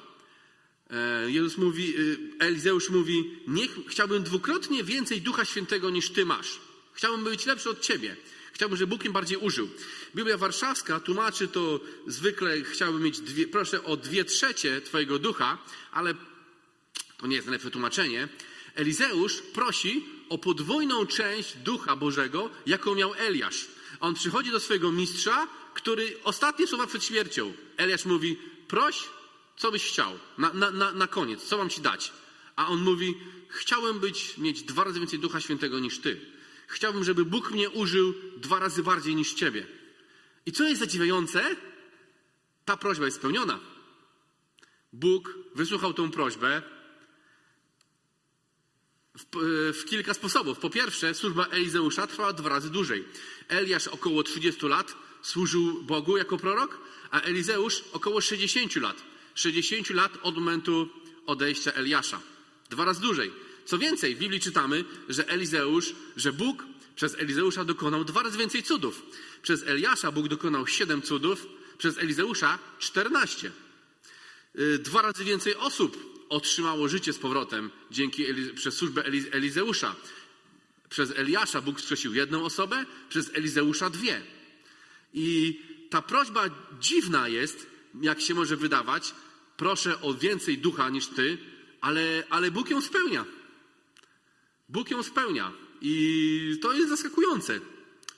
E, 0.91 1.31
Jezus 1.31 1.59
mówi, 1.59 1.95
Elizeusz 2.39 2.91
mówi, 2.91 3.31
niech, 3.49 3.71
chciałbym 3.89 4.23
dwukrotnie 4.23 4.85
więcej 4.85 5.21
Ducha 5.23 5.45
Świętego 5.45 5.91
niż 5.91 6.11
Ty 6.11 6.25
masz. 6.25 6.64
Chciałbym 6.95 7.25
być 7.25 7.47
lepszy 7.47 7.71
od 7.71 7.81
Ciebie. 7.81 8.17
Chciałbym, 8.53 8.79
żeby 8.79 8.91
Bóg 8.91 9.05
im 9.05 9.13
bardziej 9.13 9.39
użył. 9.39 9.71
Biblia 10.15 10.39
Warszawska 10.39 11.01
tłumaczy 11.01 11.49
to 11.49 11.81
zwykle, 12.07 12.63
chciałbym 12.63 13.03
mieć, 13.03 13.21
dwie, 13.21 13.49
proszę 13.49 13.85
o 13.85 13.97
dwie 13.97 14.25
trzecie 14.25 14.81
Twojego 14.81 15.19
ducha, 15.19 15.59
ale 15.93 16.15
to 17.19 17.27
nie 17.27 17.37
jest 17.37 17.47
najlepsze 17.47 17.71
tłumaczenie. 17.71 18.29
Elizeusz 18.75 19.43
prosi 19.43 20.05
o 20.29 20.39
podwójną 20.39 21.07
część 21.07 21.57
ducha 21.57 21.97
Bożego, 21.97 22.51
jaką 22.67 22.95
miał 22.95 23.15
Eliasz. 23.15 23.67
On 24.01 24.15
przychodzi 24.15 24.51
do 24.51 24.61
swojego 24.61 24.93
mistrza, 24.93 25.49
który 25.75 26.17
ostatnie 26.25 26.67
słowa 26.67 26.87
przed 26.87 27.05
śmiercią. 27.05 27.53
Eliasz 27.77 28.05
mówi: 28.05 28.37
proś, 28.69 29.05
co 29.57 29.71
byś 29.71 29.85
chciał, 29.85 30.19
na, 30.39 30.53
na, 30.53 30.71
na, 30.71 30.93
na 30.93 31.07
koniec, 31.07 31.43
co 31.43 31.59
mam 31.59 31.71
ci 31.71 31.81
dać? 31.81 32.13
A 32.57 32.69
on 32.69 32.83
mówi: 32.83 33.15
Chciałem 33.49 34.01
być, 34.01 34.39
mieć 34.39 34.63
dwa 34.63 34.85
razy 34.85 35.01
więcej 35.01 35.19
ducha 35.19 35.41
świętego 35.41 35.79
niż 35.79 35.99
ty. 35.99 36.21
Chciałbym, 36.67 37.05
żeby 37.05 37.25
Bóg 37.25 37.51
mnie 37.51 37.71
użył 37.71 38.15
dwa 38.37 38.59
razy 38.59 38.83
bardziej 38.83 39.15
niż 39.15 39.35
ciebie. 39.35 39.67
I 40.47 40.53
co 40.53 40.65
jest 40.65 40.81
zadziwiające? 40.81 41.57
Ta 42.65 42.77
prośba 42.77 43.05
jest 43.05 43.17
spełniona. 43.17 43.61
Bóg 44.93 45.35
wysłuchał 45.55 45.95
tą 45.95 46.11
prośbę 46.11 46.63
w, 49.19 49.25
w, 49.79 49.85
kilka 49.85 50.15
sposobów. 50.15 50.59
Po 50.59 50.71
pierwsze, 50.71 51.15
służba 51.15 51.47
Elizeusza 51.47 52.07
trwała 52.07 52.33
dwa 52.33 52.49
razy 52.49 52.71
dłużej. 52.71 53.05
Eliasz 53.49 53.89
około 53.89 54.23
30 54.23 54.67
lat 54.67 54.95
służył 55.23 55.83
Bogu 55.83 56.17
jako 56.17 56.37
prorok, 56.37 56.79
a 57.11 57.21
Elizeusz 57.21 57.85
około 57.93 58.21
60 58.21 58.77
lat. 58.77 59.03
60 59.35 59.91
lat 59.91 60.13
od 60.23 60.35
momentu 60.35 60.89
odejścia 61.27 61.73
Eliasza. 61.73 62.21
Dwa 62.71 62.85
razy 62.85 63.01
dłużej. 63.01 63.33
Co 63.65 63.79
więcej, 63.79 64.15
w 64.15 64.19
Biblii 64.19 64.41
czytamy, 64.41 64.85
że 65.09 65.29
Elizeusz, 65.29 65.95
że 66.17 66.33
Bóg 66.33 66.65
przez 66.97 67.15
Elizeusza 67.15 67.65
dokonał 67.65 68.05
dwa 68.05 68.23
razy 68.23 68.39
więcej 68.39 68.63
cudów. 68.63 69.03
Przez 69.43 69.63
Eliasza 69.63 70.13
Bóg 70.13 70.29
dokonał 70.29 70.67
siedem 70.67 71.03
cudów, 71.03 71.47
przez 71.79 71.99
Elizeusza 71.99 72.59
14. 72.79 73.53
Y, 74.59 74.79
dwa 74.79 75.03
razy 75.03 75.25
więcej 75.25 75.57
osób 75.57 76.15
otrzymało 76.29 76.89
życie 76.89 77.13
z 77.13 77.19
powrotem 77.19 77.71
dzięki 77.91 78.25
przez 78.55 78.75
służbę 78.75 79.05
Elizeusza. 79.33 79.95
Przez 80.89 81.11
Eliasza 81.11 81.61
Bóg 81.61 81.79
wskrzesił 81.79 82.15
jedną 82.15 82.45
osobę, 82.45 82.87
przez 83.09 83.31
Elizeusza 83.35 83.91
dwie. 83.91 84.23
I 85.15 85.61
ta 85.91 86.03
prośba 86.03 86.45
dziwna 86.81 87.29
jest, 87.29 87.67
jak 88.03 88.21
się 88.21 88.35
może 88.35 88.57
wydawać. 88.57 89.15
Proszę 89.57 90.01
o 90.01 90.15
więcej 90.15 90.59
ducha 90.59 90.91
niż 90.91 91.07
ty, 91.07 91.39
ale, 91.81 92.23
ale 92.31 92.51
Bóg 92.51 92.71
ją 92.71 92.81
spełnia. 92.81 93.25
Bóg 94.69 94.91
ją 94.91 95.03
spełnia. 95.03 95.53
I 95.81 96.59
to 96.63 96.73
jest 96.73 96.89
zaskakujące. 96.89 97.61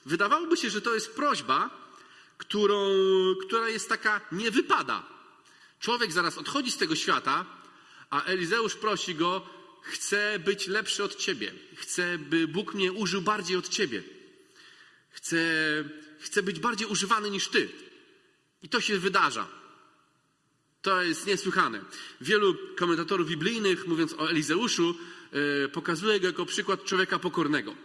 Wydawałoby 0.05 0.57
się, 0.57 0.69
że 0.69 0.81
to 0.81 0.93
jest 0.93 1.15
prośba, 1.15 1.69
którą, 2.37 2.89
która 3.45 3.69
jest 3.69 3.89
taka 3.89 4.21
nie 4.31 4.51
wypada. 4.51 5.03
Człowiek 5.79 6.11
zaraz 6.11 6.37
odchodzi 6.37 6.71
z 6.71 6.77
tego 6.77 6.95
świata, 6.95 7.45
a 8.09 8.23
Elizeusz 8.23 8.75
prosi 8.75 9.15
go, 9.15 9.49
chcę 9.81 10.39
być 10.39 10.67
lepszy 10.67 11.03
od 11.03 11.15
ciebie. 11.15 11.53
Chcę, 11.75 12.17
by 12.17 12.47
Bóg 12.47 12.73
mnie 12.73 12.91
użył 12.91 13.21
bardziej 13.21 13.57
od 13.57 13.69
ciebie. 13.69 14.03
Chcę, 15.09 15.37
chcę 16.19 16.43
być 16.43 16.59
bardziej 16.59 16.87
używany 16.87 17.29
niż 17.29 17.47
ty. 17.47 17.69
I 18.63 18.69
to 18.69 18.81
się 18.81 18.99
wydarza. 18.99 19.47
To 20.81 21.01
jest 21.01 21.27
niesłychane. 21.27 21.81
Wielu 22.21 22.55
komentatorów 22.75 23.27
biblijnych, 23.27 23.87
mówiąc 23.87 24.13
o 24.13 24.29
Elizeuszu, 24.29 24.95
pokazuje 25.73 26.19
go 26.19 26.27
jako 26.27 26.45
przykład 26.45 26.83
człowieka 26.83 27.19
pokornego. 27.19 27.75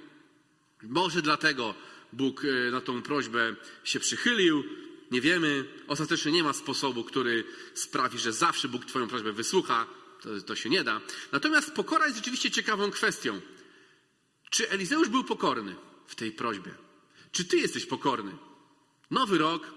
Może 0.83 1.23
dlatego 1.23 1.75
Bóg 2.13 2.43
yy, 2.45 2.71
na 2.71 2.81
tą 2.81 3.03
prośbę 3.03 3.57
się 3.85 4.01
przychylił. 4.01 4.65
Nie 5.11 5.21
wiemy. 5.21 5.65
Ostatecznie 5.89 6.33
nie 6.33 6.43
ma 6.43 6.53
sposobu, 6.53 7.05
który 7.05 7.45
sprawi, 7.75 8.19
że 8.19 8.33
zawsze 8.33 8.69
Bóg 8.69 8.85
Twoją 8.85 9.09
prośbę 9.09 9.33
wysłucha 9.33 9.87
to, 10.23 10.41
to 10.41 10.57
się 10.57 10.71
nie 10.71 10.85
da. 10.85 11.01
Natomiast 11.33 11.73
pokora 11.73 12.05
jest 12.07 12.17
rzeczywiście 12.17 12.51
ciekawą 12.51 12.91
kwestią. 12.91 13.41
Czy 14.51 14.71
Elizeusz 14.71 15.09
był 15.09 15.25
pokorny 15.25 15.77
w 16.07 16.15
tej 16.15 16.33
prośbie? 16.33 16.75
Czy 17.33 17.45
ty 17.45 17.57
jesteś 17.57 17.87
pokorny? 17.87 18.33
Nowy 19.11 19.39
rok, 19.39 19.75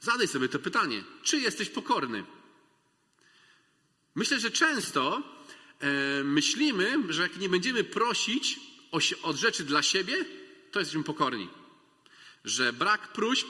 zadaj 0.00 0.28
sobie 0.28 0.48
to 0.48 0.58
pytanie. 0.58 1.04
Czy 1.22 1.38
jesteś 1.38 1.68
pokorny? 1.68 2.24
Myślę, 4.14 4.40
że 4.40 4.50
często 4.50 5.22
myślimy, 6.24 7.02
że 7.08 7.22
jak 7.22 7.36
nie 7.36 7.48
będziemy 7.48 7.84
prosić 7.84 8.60
od 9.22 9.36
rzeczy 9.36 9.64
dla 9.64 9.82
siebie, 9.82 10.24
to 10.72 10.78
jesteśmy 10.78 11.04
pokorni. 11.04 11.48
Że 12.44 12.72
brak 12.72 13.12
próśb 13.12 13.48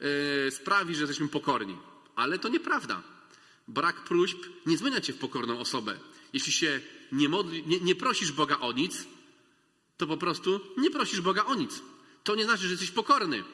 e, 0.00 0.50
sprawi, 0.50 0.94
że 0.94 1.00
jesteśmy 1.00 1.28
pokorni. 1.28 1.76
Ale 2.16 2.38
to 2.38 2.48
nieprawda 2.48 3.02
brak 3.68 4.04
próśb 4.04 4.38
nie 4.66 4.78
zmienia 4.78 5.00
cię 5.00 5.12
w 5.12 5.18
pokorną 5.18 5.60
osobę. 5.60 5.98
Jeśli 6.32 6.52
się 6.52 6.80
nie, 7.12 7.28
modli, 7.28 7.66
nie, 7.66 7.80
nie 7.80 7.94
prosisz 7.94 8.32
Boga 8.32 8.58
o 8.58 8.72
nic, 8.72 9.06
to 9.96 10.06
po 10.06 10.16
prostu 10.16 10.60
nie 10.76 10.90
prosisz 10.90 11.20
Boga 11.20 11.44
o 11.44 11.54
nic. 11.54 11.82
To 12.24 12.34
nie 12.34 12.44
znaczy, 12.44 12.62
że 12.62 12.70
jesteś 12.70 12.90
pokorny. 12.90 13.44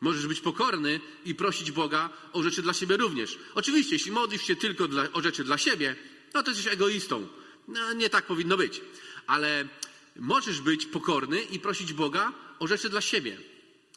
Możesz 0.00 0.26
być 0.26 0.40
pokorny 0.40 1.00
i 1.24 1.34
prosić 1.34 1.72
Boga 1.72 2.10
o 2.32 2.42
rzeczy 2.42 2.62
dla 2.62 2.72
siebie 2.72 2.96
również. 2.96 3.38
Oczywiście, 3.54 3.94
jeśli 3.94 4.12
modlisz 4.12 4.42
się 4.42 4.56
tylko 4.56 4.88
dla, 4.88 5.12
o 5.12 5.22
rzeczy 5.22 5.44
dla 5.44 5.58
siebie, 5.58 5.96
no 6.34 6.42
to 6.42 6.50
jesteś 6.50 6.72
egoistą. 6.72 7.28
No, 7.68 7.92
nie 7.92 8.10
tak 8.10 8.26
powinno 8.26 8.56
być. 8.56 8.80
Ale 9.26 9.68
możesz 10.16 10.60
być 10.60 10.86
pokorny 10.86 11.42
i 11.42 11.60
prosić 11.60 11.92
Boga 11.92 12.32
o 12.58 12.66
rzeczy 12.66 12.88
dla 12.88 13.00
siebie. 13.00 13.38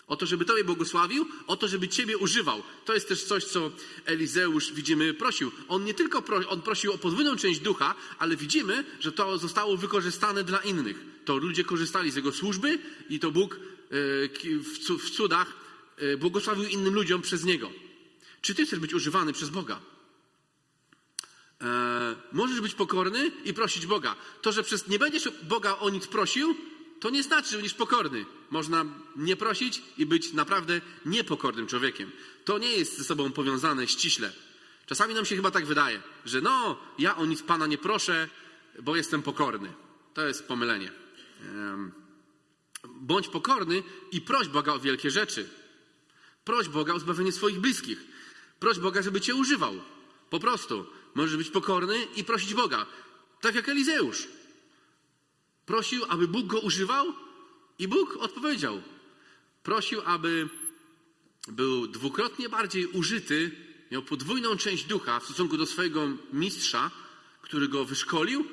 O 0.08 0.15
to, 0.15 0.25
żeby 0.25 0.45
Tobie 0.45 0.63
błogosławił, 0.63 1.27
o 1.47 1.58
to, 1.58 1.67
żeby 1.67 1.88
Ciebie 1.88 2.17
używał. 2.17 2.63
To 2.86 2.93
jest 2.93 3.08
też 3.08 3.23
coś, 3.23 3.43
co 3.43 3.71
Elizeusz, 4.06 4.73
widzimy, 4.73 5.13
prosił. 5.13 5.51
On 5.67 5.84
nie 5.84 5.93
tylko 5.93 6.21
pro, 6.21 6.49
on 6.49 6.62
prosił 6.62 6.93
o 6.93 6.97
podwójną 6.97 7.36
część 7.36 7.60
ducha, 7.60 7.95
ale 8.19 8.36
widzimy, 8.36 8.84
że 8.99 9.12
to 9.12 9.38
zostało 9.38 9.77
wykorzystane 9.77 10.43
dla 10.43 10.60
innych. 10.60 11.06
To 11.25 11.38
ludzie 11.38 11.63
korzystali 11.63 12.12
z 12.12 12.15
jego 12.15 12.32
służby 12.32 12.80
i 13.10 13.19
to 13.19 13.32
Bóg 13.32 13.56
e, 13.56 13.60
w 14.97 15.10
cudach 15.12 15.53
e, 15.97 16.17
błogosławił 16.17 16.69
innym 16.69 16.93
ludziom 16.93 17.21
przez 17.21 17.43
niego. 17.43 17.71
Czy 18.41 18.56
Ty 18.56 18.65
chcesz 18.65 18.80
być 18.80 18.93
używany 18.93 19.34
przez 19.34 19.49
Boga? 19.49 19.80
E, 21.62 22.15
możesz 22.32 22.62
być 22.62 22.76
pokorny 22.76 23.32
i 23.46 23.54
prosić 23.54 23.86
Boga. 23.86 24.15
To, 24.41 24.52
że 24.52 24.63
przez 24.63 24.88
nie 24.88 25.00
będziesz 25.00 25.30
Boga 25.43 25.78
o 25.78 25.89
nic 25.89 26.08
prosił, 26.08 26.56
to 27.00 27.10
nie 27.10 27.24
znaczy, 27.24 27.50
że 27.50 27.58
będziesz 27.58 27.74
pokorny. 27.74 28.26
Można 28.50 28.86
nie 29.15 29.36
prosić 29.36 29.82
i 29.98 30.06
być 30.06 30.34
naprawdę 30.34 30.82
niepokornym 31.06 31.67
człowiekiem. 31.67 32.12
To 32.46 32.58
nie 32.58 32.72
jest 32.72 32.98
ze 32.98 33.04
sobą 33.04 33.32
powiązane 33.32 33.88
ściśle. 33.88 34.32
Czasami 34.86 35.13
nam 35.13 35.26
się 35.26 35.36
chyba 35.36 35.52
tak 35.52 35.65
wydaje, 35.65 36.02
że 36.26 36.41
no, 36.41 36.78
ja 37.00 37.17
o 37.17 37.26
nic 37.26 37.41
Pana 37.41 37.67
nie 37.67 37.78
proszę, 37.78 38.30
bo 38.82 38.96
jestem 38.96 39.24
pokorny. 39.24 39.74
To 40.13 40.28
jest 40.28 40.48
pomylenie. 40.48 40.91
Bądź 42.88 43.28
pokorny 43.28 43.84
i 44.12 44.22
proś 44.22 44.48
Boga 44.48 44.74
o 44.74 44.80
wielkie 44.80 45.12
rzeczy. 45.12 45.50
Proś 46.46 46.70
Boga 46.70 46.93
o 46.93 47.00
zbawienie 47.00 47.32
swoich 47.32 47.60
bliskich. 47.60 48.00
Proś 48.60 48.80
Boga, 48.80 49.02
żeby 49.02 49.22
Cię 49.22 49.36
używał. 49.36 49.82
Po 50.30 50.39
prostu. 50.39 50.86
Możesz 51.17 51.38
być 51.38 51.49
pokorny 51.49 52.08
i 52.15 52.23
prosić 52.23 52.53
Boga. 52.53 52.86
Tak 53.41 53.56
jak 53.56 53.69
Elizeusz. 53.69 54.27
Prosił, 55.65 56.06
aby 56.10 56.27
Bóg 56.27 56.47
go 56.47 56.60
używał 56.60 57.13
i 57.80 57.88
Bóg 57.88 58.17
odpowiedział. 58.19 58.82
Prosił, 59.63 60.01
aby 60.06 60.49
był 61.47 61.88
dwukrotnie 61.88 62.49
bardziej 62.49 62.88
użyty, 62.88 63.51
miał 63.91 64.01
podwójną 64.01 64.58
część 64.58 64.84
ducha 64.84 65.19
w 65.19 65.25
stosunku 65.25 65.58
do 65.58 65.65
swojego 65.65 66.08
mistrza, 66.34 66.91
który 67.41 67.67
go 67.67 67.86
wyszkolił 67.86 68.45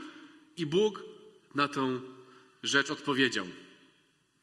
i 0.57 0.67
Bóg 0.67 1.03
na 1.55 1.69
tą 1.69 2.01
rzecz 2.63 2.91
odpowiedział. 2.91 3.47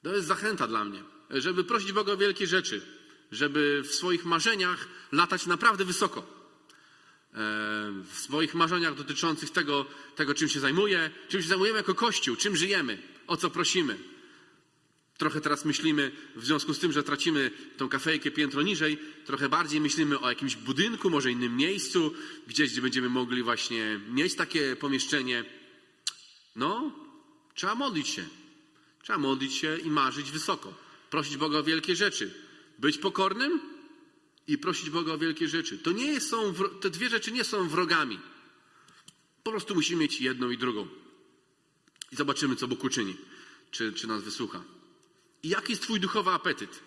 To 0.03 0.15
jest 0.15 0.27
zachęta 0.27 0.67
dla 0.67 0.86
mnie, 0.86 1.03
żeby 1.29 1.63
prosić 1.63 1.91
Boga 1.91 2.13
o 2.13 2.17
wielkie 2.17 2.47
rzeczy, 2.47 2.81
żeby 3.31 3.81
w 3.84 3.95
swoich 3.95 4.25
marzeniach 4.25 4.88
latać 5.12 5.45
naprawdę 5.45 5.86
wysoko 5.86 6.40
w 7.33 8.11
swoich 8.13 8.53
marzeniach 8.53 8.95
dotyczących 8.95 9.49
tego, 9.49 9.85
tego, 10.15 10.33
czym 10.33 10.49
się 10.49 10.59
zajmuję, 10.59 11.11
czym 11.29 11.41
się 11.41 11.47
zajmujemy 11.47 11.77
jako 11.77 11.95
Kościół, 11.95 12.35
czym 12.35 12.55
żyjemy, 12.55 13.01
o 13.27 13.37
co 13.37 13.49
prosimy. 13.49 13.97
Trochę 15.17 15.41
teraz 15.41 15.65
myślimy, 15.65 16.11
w 16.35 16.45
związku 16.45 16.73
z 16.73 16.79
tym, 16.79 16.91
że 16.91 17.03
tracimy 17.03 17.51
tą 17.77 17.89
kafejkę 17.89 18.31
piętro 18.31 18.61
niżej, 18.61 18.97
trochę 19.25 19.49
bardziej 19.49 19.81
myślimy 19.81 20.19
o 20.19 20.29
jakimś 20.29 20.55
budynku, 20.55 21.09
może 21.09 21.31
innym 21.31 21.57
miejscu, 21.57 22.13
gdzieś, 22.47 22.71
gdzie 22.71 22.81
będziemy 22.81 23.09
mogli 23.09 23.43
właśnie 23.43 23.99
mieć 24.09 24.35
takie 24.35 24.75
pomieszczenie. 24.75 25.45
No, 26.55 26.91
trzeba 27.55 27.75
modlić 27.75 28.07
się. 28.07 28.25
Trzeba 29.03 29.19
modlić 29.19 29.53
się 29.53 29.77
i 29.77 29.89
marzyć 29.89 30.31
wysoko. 30.31 30.73
Prosić 31.09 31.37
Boga 31.37 31.59
o 31.59 31.63
wielkie 31.63 31.95
rzeczy. 31.95 32.33
Być 32.79 32.97
pokornym 32.97 33.70
i 34.47 34.58
prosić 34.58 34.89
Boga 34.89 35.13
o 35.13 35.17
wielkie 35.17 35.47
rzeczy. 35.47 35.77
To 35.77 35.91
nie 35.91 36.21
są, 36.21 36.54
te 36.82 36.89
dwie 36.89 37.10
rzeczy 37.10 37.32
nie 37.32 37.43
są 37.43 37.69
wrogami. 37.69 38.19
Po 39.43 39.51
prostu 39.51 39.75
musimy 39.75 40.01
mieć 40.01 40.21
jedną 40.21 40.49
i 40.49 40.58
drugą. 40.58 40.88
I 42.12 42.15
zobaczymy, 42.15 42.56
co 42.56 42.67
Bóg 42.67 42.84
uczyni. 42.84 43.17
Czy, 43.71 43.93
czy 43.93 44.08
nas 44.08 44.23
wysłucha. 44.23 44.63
I 45.43 45.49
jaki 45.49 45.71
jest 45.71 45.84
Twój 45.84 45.99
duchowy 45.99 46.30
apetyt? 46.30 46.80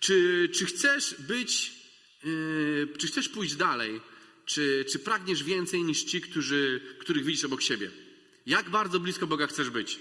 Czy, 0.00 0.48
czy 0.54 0.66
chcesz 0.66 1.14
być, 1.18 1.72
yy, 2.24 2.88
czy 2.98 3.06
chcesz 3.06 3.28
pójść 3.28 3.54
dalej? 3.54 4.00
Czy, 4.46 4.84
czy 4.92 4.98
pragniesz 4.98 5.44
więcej 5.44 5.82
niż 5.82 6.04
ci, 6.04 6.20
którzy, 6.20 6.80
których 6.98 7.24
widzisz 7.24 7.44
obok 7.44 7.62
siebie? 7.62 7.90
Jak 8.46 8.70
bardzo 8.70 9.00
blisko 9.00 9.26
Boga 9.26 9.46
chcesz 9.46 9.70
być? 9.70 10.00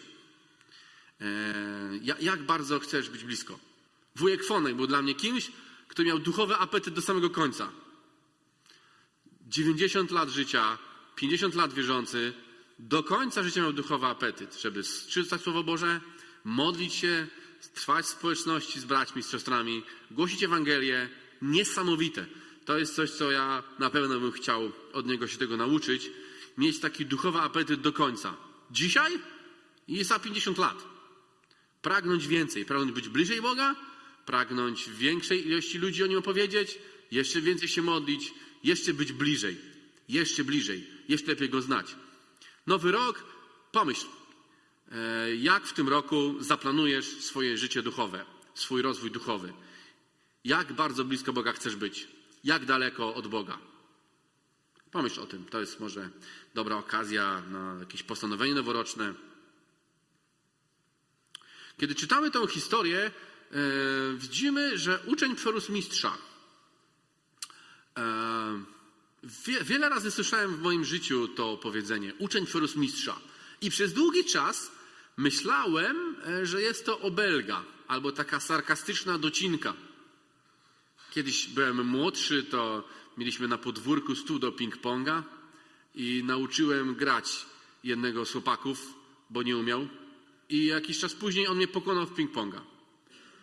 Yy, 1.20 2.16
jak 2.22 2.44
bardzo 2.44 2.80
chcesz 2.80 3.10
być 3.10 3.24
blisko? 3.24 3.60
Wujek 4.16 4.44
Fonek 4.44 4.76
był 4.76 4.88
dla 4.88 5.02
mnie 5.02 5.16
kimś, 5.16 5.52
kto 5.90 6.04
miał 6.04 6.20
duchowy 6.20 6.56
apetyt 6.56 6.94
do 6.94 7.02
samego 7.02 7.30
końca. 7.30 7.72
90 9.48 10.12
lat 10.12 10.30
życia, 10.30 10.78
50 11.16 11.56
lat 11.56 11.74
wierzący, 11.74 12.34
do 12.80 13.04
końca 13.04 13.44
życia 13.44 13.62
miał 13.62 13.74
duchowy 13.74 14.06
apetyt, 14.06 14.62
żeby 14.62 14.84
czytać 15.10 15.42
Słowo 15.42 15.64
Boże, 15.64 16.02
modlić 16.44 16.94
się, 16.94 17.28
trwać 17.74 18.06
w 18.06 18.10
społeczności 18.10 18.80
z 18.80 18.86
braćmi, 18.86 19.24
z 19.24 19.32
siostrami, 19.32 19.84
głosić 20.12 20.44
Ewangelię. 20.44 21.10
Niesamowite. 21.42 22.26
To 22.66 22.78
jest 22.78 22.96
coś, 22.96 23.12
co 23.12 23.32
ja 23.32 23.64
na 23.80 23.90
pewno 23.90 24.20
bym 24.20 24.32
chciał 24.32 24.72
od 24.94 25.08
niego 25.08 25.28
się 25.28 25.38
tego 25.38 25.58
nauczyć. 25.58 26.12
Mieć 26.58 26.80
taki 26.80 27.06
duchowy 27.06 27.40
apetyt 27.40 27.82
do 27.82 27.94
końca. 27.94 28.34
Dzisiaj 28.72 29.20
jest 29.88 30.10
za 30.10 30.20
50 30.20 30.58
lat. 30.58 30.84
Pragnąć 31.82 32.28
więcej, 32.28 32.66
pragnąć 32.66 32.92
być 32.92 33.10
bliżej 33.10 33.42
Boga, 33.42 33.76
pragnąć 34.30 34.90
większej 34.90 35.48
ilości 35.48 35.78
ludzi 35.78 36.04
o 36.04 36.08
nim 36.08 36.20
opowiedzieć, 36.20 36.80
jeszcze 37.12 37.42
więcej 37.42 37.68
się 37.68 37.82
modlić, 37.82 38.34
jeszcze 38.64 38.94
być 38.94 39.12
bliżej, 39.12 39.58
jeszcze 40.10 40.44
bliżej, 40.44 40.88
jeszcze 41.08 41.28
lepiej 41.28 41.50
go 41.50 41.62
znać. 41.62 41.96
Nowy 42.68 42.92
rok, 42.92 43.24
pomyśl, 43.72 44.06
e, 44.92 45.36
jak 45.36 45.66
w 45.66 45.74
tym 45.74 45.90
roku 45.90 46.36
zaplanujesz 46.40 47.06
swoje 47.06 47.58
życie 47.58 47.82
duchowe, 47.82 48.26
swój 48.54 48.82
rozwój 48.82 49.12
duchowy. 49.12 49.54
Jak 50.44 50.74
bardzo 50.74 51.06
blisko 51.06 51.34
Boga 51.34 51.54
chcesz 51.54 51.76
być? 51.76 52.08
Jak 52.44 52.66
daleko 52.66 53.16
od 53.16 53.28
Boga? 53.28 53.58
Pomyśl 54.92 55.22
o 55.22 55.26
tym. 55.26 55.46
To 55.46 55.60
jest 55.60 55.80
może 55.80 56.10
dobra 56.54 56.76
okazja 56.76 57.42
na 57.52 57.78
jakieś 57.80 58.04
postanowienie 58.04 58.54
noworoczne. 58.54 59.14
Kiedy 61.78 61.96
czytamy 61.96 62.32
tę 62.32 62.48
historię, 62.48 63.12
widzimy, 64.18 64.78
że 64.78 65.00
uczeń 65.06 65.36
przerósł 65.36 65.72
mistrza. 65.72 66.18
E, 67.98 69.64
wiele 69.64 69.90
razy 69.90 70.12
słyszałem 70.12 70.56
w 70.56 70.62
moim 70.62 70.86
życiu 70.86 71.28
to 71.28 71.58
powiedzenie: 71.58 72.14
uczeń 72.20 72.46
przerósł 72.46 72.80
mistrza. 72.80 73.20
I 73.62 73.70
przez 73.70 73.94
długi 73.94 74.26
czas 74.26 74.72
myślałem, 75.18 76.16
e, 76.26 76.46
że 76.46 76.62
jest 76.62 76.86
to 76.86 77.00
obelga 77.00 77.64
albo 77.88 78.12
taka 78.12 78.40
sarkastyczna 78.40 79.18
docinka. 79.18 79.74
Kiedyś 81.12 81.48
byłem 81.48 81.86
młodszy, 81.86 82.44
to 82.44 82.88
mieliśmy 83.18 83.48
na 83.48 83.58
podwórku 83.58 84.16
stół 84.16 84.40
do 84.40 84.52
ping-ponga 84.52 85.24
i 85.96 86.24
nauczyłem 86.26 86.96
grać 86.96 87.46
jednego 87.84 88.26
z 88.26 88.32
chłopaków, 88.32 88.94
bo 89.30 89.44
nie 89.44 89.58
umiał. 89.58 89.88
I 90.50 90.66
jakiś 90.66 91.00
czas 91.00 91.14
później 91.14 91.48
on 91.48 91.58
mnie 91.58 91.68
pokonał 91.68 92.06
w 92.06 92.16
ping-ponga 92.16 92.62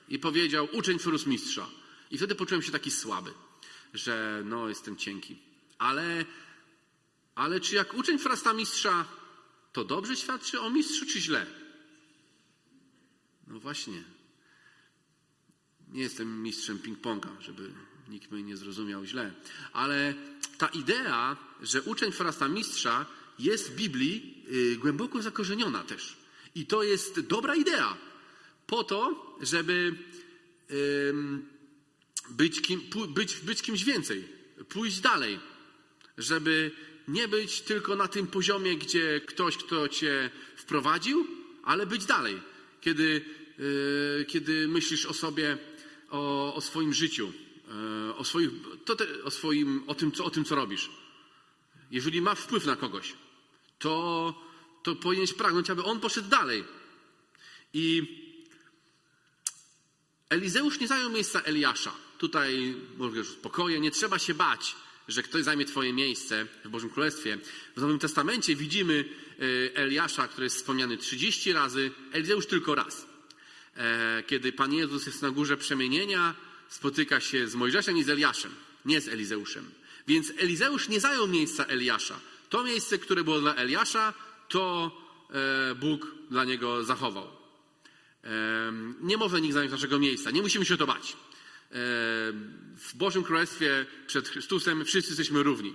i 0.08 0.18
powiedział, 0.18 0.68
uczeń 0.72 0.98
wyrósł 0.98 1.28
mistrza. 1.28 1.70
I 2.10 2.16
wtedy 2.16 2.34
poczułem 2.34 2.62
się 2.62 2.72
taki 2.72 2.90
słaby, 2.90 3.32
że 3.94 4.42
no, 4.44 4.68
jestem 4.68 4.96
cienki. 4.96 5.36
Ale, 5.78 6.24
ale 7.34 7.60
czy 7.60 7.74
jak 7.74 7.94
uczeń 7.94 8.18
wyrasta 8.18 8.52
mistrza, 8.52 9.04
to 9.72 9.84
dobrze 9.84 10.16
świadczy 10.16 10.60
o 10.60 10.70
mistrzu, 10.70 11.06
czy 11.06 11.20
źle? 11.20 11.46
No 13.46 13.60
właśnie. 13.60 14.02
Nie 15.88 16.02
jestem 16.02 16.42
mistrzem 16.42 16.78
ping-ponga, 16.78 17.40
żeby 17.40 17.72
nikt 18.08 18.30
mnie 18.30 18.42
nie 18.42 18.56
zrozumiał 18.56 19.04
źle. 19.04 19.32
Ale 19.72 20.14
ta 20.58 20.66
idea, 20.66 21.36
że 21.62 21.82
uczeń 21.82 22.12
wyrasta 22.12 22.48
mistrza, 22.48 23.06
jest 23.38 23.70
w 23.70 23.76
Biblii 23.76 24.44
yy, 24.48 24.76
głęboko 24.76 25.22
zakorzeniona 25.22 25.84
też. 25.84 26.16
I 26.54 26.66
to 26.66 26.82
jest 26.82 27.20
dobra 27.20 27.54
idea 27.54 27.96
po 28.66 28.84
to, 28.84 29.26
żeby 29.40 29.94
być, 32.30 32.60
kim, 32.60 32.80
być, 33.08 33.36
być 33.36 33.62
kimś 33.62 33.84
więcej, 33.84 34.28
pójść 34.68 35.00
dalej, 35.00 35.38
żeby 36.18 36.70
nie 37.08 37.28
być 37.28 37.60
tylko 37.60 37.96
na 37.96 38.08
tym 38.08 38.26
poziomie, 38.26 38.76
gdzie 38.76 39.20
ktoś, 39.20 39.56
kto 39.56 39.88
cię 39.88 40.30
wprowadził, 40.56 41.26
ale 41.62 41.86
być 41.86 42.04
dalej. 42.04 42.40
Kiedy, 42.80 43.24
e, 44.20 44.24
kiedy 44.24 44.68
myślisz 44.68 45.06
o 45.06 45.14
sobie, 45.14 45.58
o, 46.10 46.54
o 46.54 46.60
swoim 46.60 46.92
życiu, 46.92 47.32
e, 48.08 48.14
o, 48.16 48.24
swoich, 48.24 48.50
te, 48.84 49.24
o, 49.24 49.30
swoim, 49.30 49.82
o, 49.86 49.94
tym, 49.94 50.12
co, 50.12 50.24
o 50.24 50.30
tym, 50.30 50.44
co 50.44 50.54
robisz. 50.54 50.90
Jeżeli 51.90 52.22
ma 52.22 52.34
wpływ 52.34 52.66
na 52.66 52.76
kogoś, 52.76 53.14
to, 53.78 54.34
to 54.82 54.96
powinieneś 54.96 55.32
pragnąć, 55.32 55.70
aby 55.70 55.84
on 55.84 56.00
poszedł 56.00 56.28
dalej. 56.28 56.64
I 57.74 58.25
Elizeusz 60.28 60.80
nie 60.80 60.88
zajął 60.88 61.10
miejsca 61.10 61.40
Eliasza. 61.40 61.92
Tutaj 62.18 62.74
już 63.14 63.28
spokojnie, 63.28 63.80
nie 63.80 63.90
trzeba 63.90 64.18
się 64.18 64.34
bać, 64.34 64.76
że 65.08 65.22
ktoś 65.22 65.44
zajmie 65.44 65.64
Twoje 65.64 65.92
miejsce 65.92 66.46
w 66.64 66.68
Bożym 66.68 66.90
Królestwie. 66.90 67.38
W 67.76 67.80
Nowym 67.80 67.98
Testamencie 67.98 68.56
widzimy 68.56 69.04
Eliasza, 69.74 70.28
który 70.28 70.44
jest 70.44 70.56
wspomniany 70.56 70.96
30 70.96 71.52
razy, 71.52 71.90
Elizeusz 72.12 72.46
tylko 72.46 72.74
raz. 72.74 73.06
E, 73.76 74.22
kiedy 74.26 74.52
Pan 74.52 74.72
Jezus 74.72 75.06
jest 75.06 75.22
na 75.22 75.30
górze 75.30 75.56
przemienienia, 75.56 76.34
spotyka 76.68 77.20
się 77.20 77.48
z 77.48 77.54
Mojżeszem 77.54 77.98
i 77.98 78.04
z 78.04 78.08
Eliaszem, 78.08 78.54
nie 78.84 79.00
z 79.00 79.08
Elizeuszem. 79.08 79.70
Więc 80.06 80.32
Elizeusz 80.38 80.88
nie 80.88 81.00
zajął 81.00 81.28
miejsca 81.28 81.64
Eliasza. 81.64 82.20
To 82.50 82.64
miejsce, 82.64 82.98
które 82.98 83.24
było 83.24 83.40
dla 83.40 83.54
Eliasza, 83.54 84.14
to 84.48 84.90
e, 85.30 85.74
Bóg 85.74 86.06
dla 86.30 86.44
niego 86.44 86.84
zachował. 86.84 87.45
Nie 89.00 89.16
można 89.16 89.38
nikt 89.38 89.54
zająć 89.54 89.72
naszego 89.72 89.98
miejsca. 89.98 90.30
Nie 90.30 90.42
musimy 90.42 90.64
się 90.64 90.74
o 90.74 90.76
to 90.76 90.86
bać. 90.86 91.16
W 92.76 92.92
Bożym 92.94 93.24
Królestwie 93.24 93.86
przed 94.06 94.28
Chrystusem 94.28 94.84
wszyscy 94.84 95.10
jesteśmy 95.10 95.42
równi. 95.42 95.74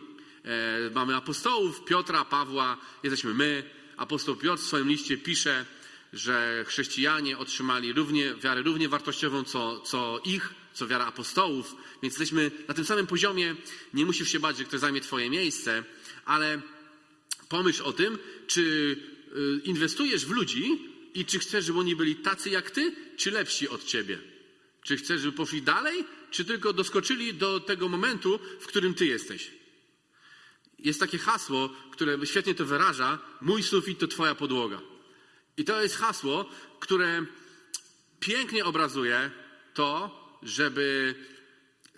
Mamy 0.95 1.15
apostołów, 1.15 1.85
Piotra, 1.85 2.25
Pawła, 2.25 2.77
jesteśmy 3.03 3.33
my. 3.33 3.63
Apostoł 3.97 4.35
Piotr 4.35 4.63
w 4.63 4.65
swoim 4.65 4.89
liście 4.89 5.17
pisze, 5.17 5.65
że 6.13 6.65
chrześcijanie 6.67 7.37
otrzymali 7.37 7.93
równie, 7.93 8.35
wiarę 8.35 8.61
równie 8.61 8.89
wartościową, 8.89 9.43
co, 9.43 9.79
co 9.79 10.21
ich, 10.25 10.53
co 10.73 10.87
wiara 10.87 11.05
apostołów, 11.05 11.75
więc 12.03 12.13
jesteśmy 12.13 12.51
na 12.67 12.73
tym 12.73 12.85
samym 12.85 13.07
poziomie. 13.07 13.55
Nie 13.93 14.05
musisz 14.05 14.29
się 14.29 14.39
bać, 14.39 14.57
że 14.57 14.63
ktoś 14.63 14.79
zajmie 14.79 15.01
Twoje 15.01 15.29
miejsce, 15.29 15.83
ale 16.25 16.61
pomyśl 17.49 17.83
o 17.83 17.93
tym, 17.93 18.17
czy 18.47 18.61
y, 18.61 19.61
inwestujesz 19.63 20.25
w 20.25 20.31
ludzi 20.31 20.90
i 21.13 21.25
czy 21.25 21.39
chcesz, 21.39 21.65
żeby 21.65 21.79
oni 21.79 21.95
byli 21.95 22.15
tacy 22.15 22.49
jak 22.49 22.71
Ty, 22.71 22.95
czy 23.17 23.31
lepsi 23.31 23.69
od 23.69 23.83
Ciebie. 23.83 24.19
Czy 24.83 24.97
chcesz, 24.97 25.21
żeby 25.21 25.37
poszli 25.37 25.61
dalej, 25.61 26.05
czy 26.31 26.45
tylko 26.45 26.73
doskoczyli 26.73 27.33
do 27.33 27.59
tego 27.59 27.89
momentu, 27.89 28.39
w 28.59 28.67
którym 28.67 28.93
Ty 28.93 29.05
jesteś. 29.05 29.51
Jest 30.79 30.99
takie 30.99 31.17
hasło, 31.17 31.69
które 31.91 32.17
świetnie 32.25 32.55
to 32.55 32.65
wyraża: 32.65 33.19
Mój 33.41 33.63
sufit 33.63 33.99
to 33.99 34.07
Twoja 34.07 34.35
podłoga. 34.35 34.81
I 35.57 35.63
to 35.63 35.81
jest 35.81 35.95
hasło, 35.95 36.49
które 36.79 37.25
pięknie 38.19 38.65
obrazuje 38.65 39.31
to, 39.73 40.21
żeby 40.43 41.15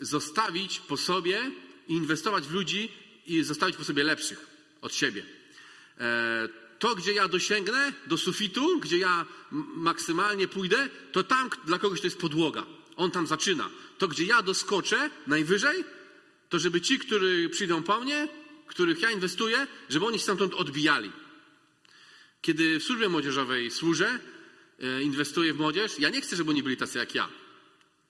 zostawić 0.02 0.80
po 0.80 0.98
sobie, 0.98 1.52
inwestować 1.88 2.44
w 2.44 2.54
ludzi 2.54 2.92
i 3.26 3.44
zostawić 3.44 3.76
po 3.78 3.84
sobie 3.84 4.04
lepszych 4.04 4.48
od 4.82 4.96
siebie. 4.96 5.26
To, 6.84 6.96
gdzie 6.96 7.14
ja 7.14 7.28
dosięgnę 7.28 7.94
do 8.08 8.18
sufitu, 8.18 8.80
gdzie 8.80 8.98
ja 8.98 9.26
maksymalnie 9.76 10.48
pójdę, 10.48 10.90
to 11.12 11.24
tam 11.24 11.50
dla 11.66 11.80
kogoś 11.80 12.02
to 12.02 12.08
jest 12.08 12.20
podłoga. 12.20 12.66
On 12.96 13.12
tam 13.12 13.28
zaczyna. 13.28 13.70
To, 13.98 14.08
gdzie 14.08 14.24
ja 14.24 14.42
doskoczę 14.42 15.10
najwyżej, 15.28 15.84
to 16.50 16.60
żeby 16.60 16.82
ci, 16.82 17.00
którzy 17.00 17.50
przyjdą 17.50 17.84
po 17.84 18.00
mnie, 18.00 18.28
których 18.68 19.02
ja 19.02 19.12
inwestuję, 19.12 19.68
żeby 19.90 20.06
oni 20.06 20.18
się 20.18 20.24
stamtąd 20.24 20.54
odbijali. 20.54 21.12
Kiedy 22.42 22.80
w 22.80 22.84
służbie 22.84 23.10
młodzieżowej 23.10 23.72
służę, 23.72 24.20
e, 24.80 25.04
inwestuję 25.04 25.54
w 25.54 25.58
młodzież, 25.58 26.00
ja 26.00 26.10
nie 26.10 26.22
chcę, 26.22 26.36
żeby 26.36 26.50
oni 26.50 26.64
byli 26.64 26.78
tacy 26.78 26.98
jak 26.98 27.16
ja. 27.16 27.30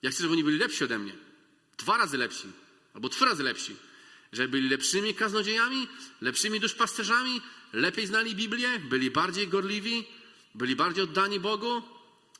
Ja 0.02 0.10
chcę, 0.10 0.22
żeby 0.22 0.32
oni 0.32 0.44
byli 0.44 0.58
lepsi 0.58 0.84
ode 0.84 0.98
mnie. 0.98 1.12
Dwa 1.78 1.96
razy 1.96 2.18
lepsi, 2.18 2.48
albo 2.94 3.08
trzy 3.08 3.24
razy 3.24 3.42
lepsi. 3.42 3.76
Żeby 4.34 4.48
byli 4.48 4.68
lepszymi 4.68 5.14
kaznodziejami, 5.14 5.88
lepszymi 6.20 6.60
duszpasterzami, 6.60 7.40
lepiej 7.72 8.06
znali 8.06 8.34
Biblię, 8.34 8.78
byli 8.78 9.10
bardziej 9.10 9.48
gorliwi, 9.48 10.04
byli 10.54 10.76
bardziej 10.76 11.04
oddani 11.04 11.40
Bogu, 11.40 11.82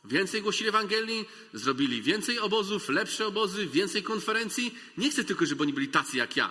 więcej 0.04 0.42
głosili 0.42 0.68
Ewangelii, 0.68 1.24
zrobili 1.52 2.02
więcej 2.02 2.38
obozów, 2.38 2.88
lepsze 2.88 3.26
obozy, 3.26 3.66
więcej 3.66 4.02
konferencji. 4.02 4.74
Nie 4.98 5.10
chcę 5.10 5.24
tylko, 5.24 5.46
żeby 5.46 5.62
oni 5.62 5.72
byli 5.72 5.88
tacy 5.88 6.16
jak 6.16 6.36
ja. 6.36 6.50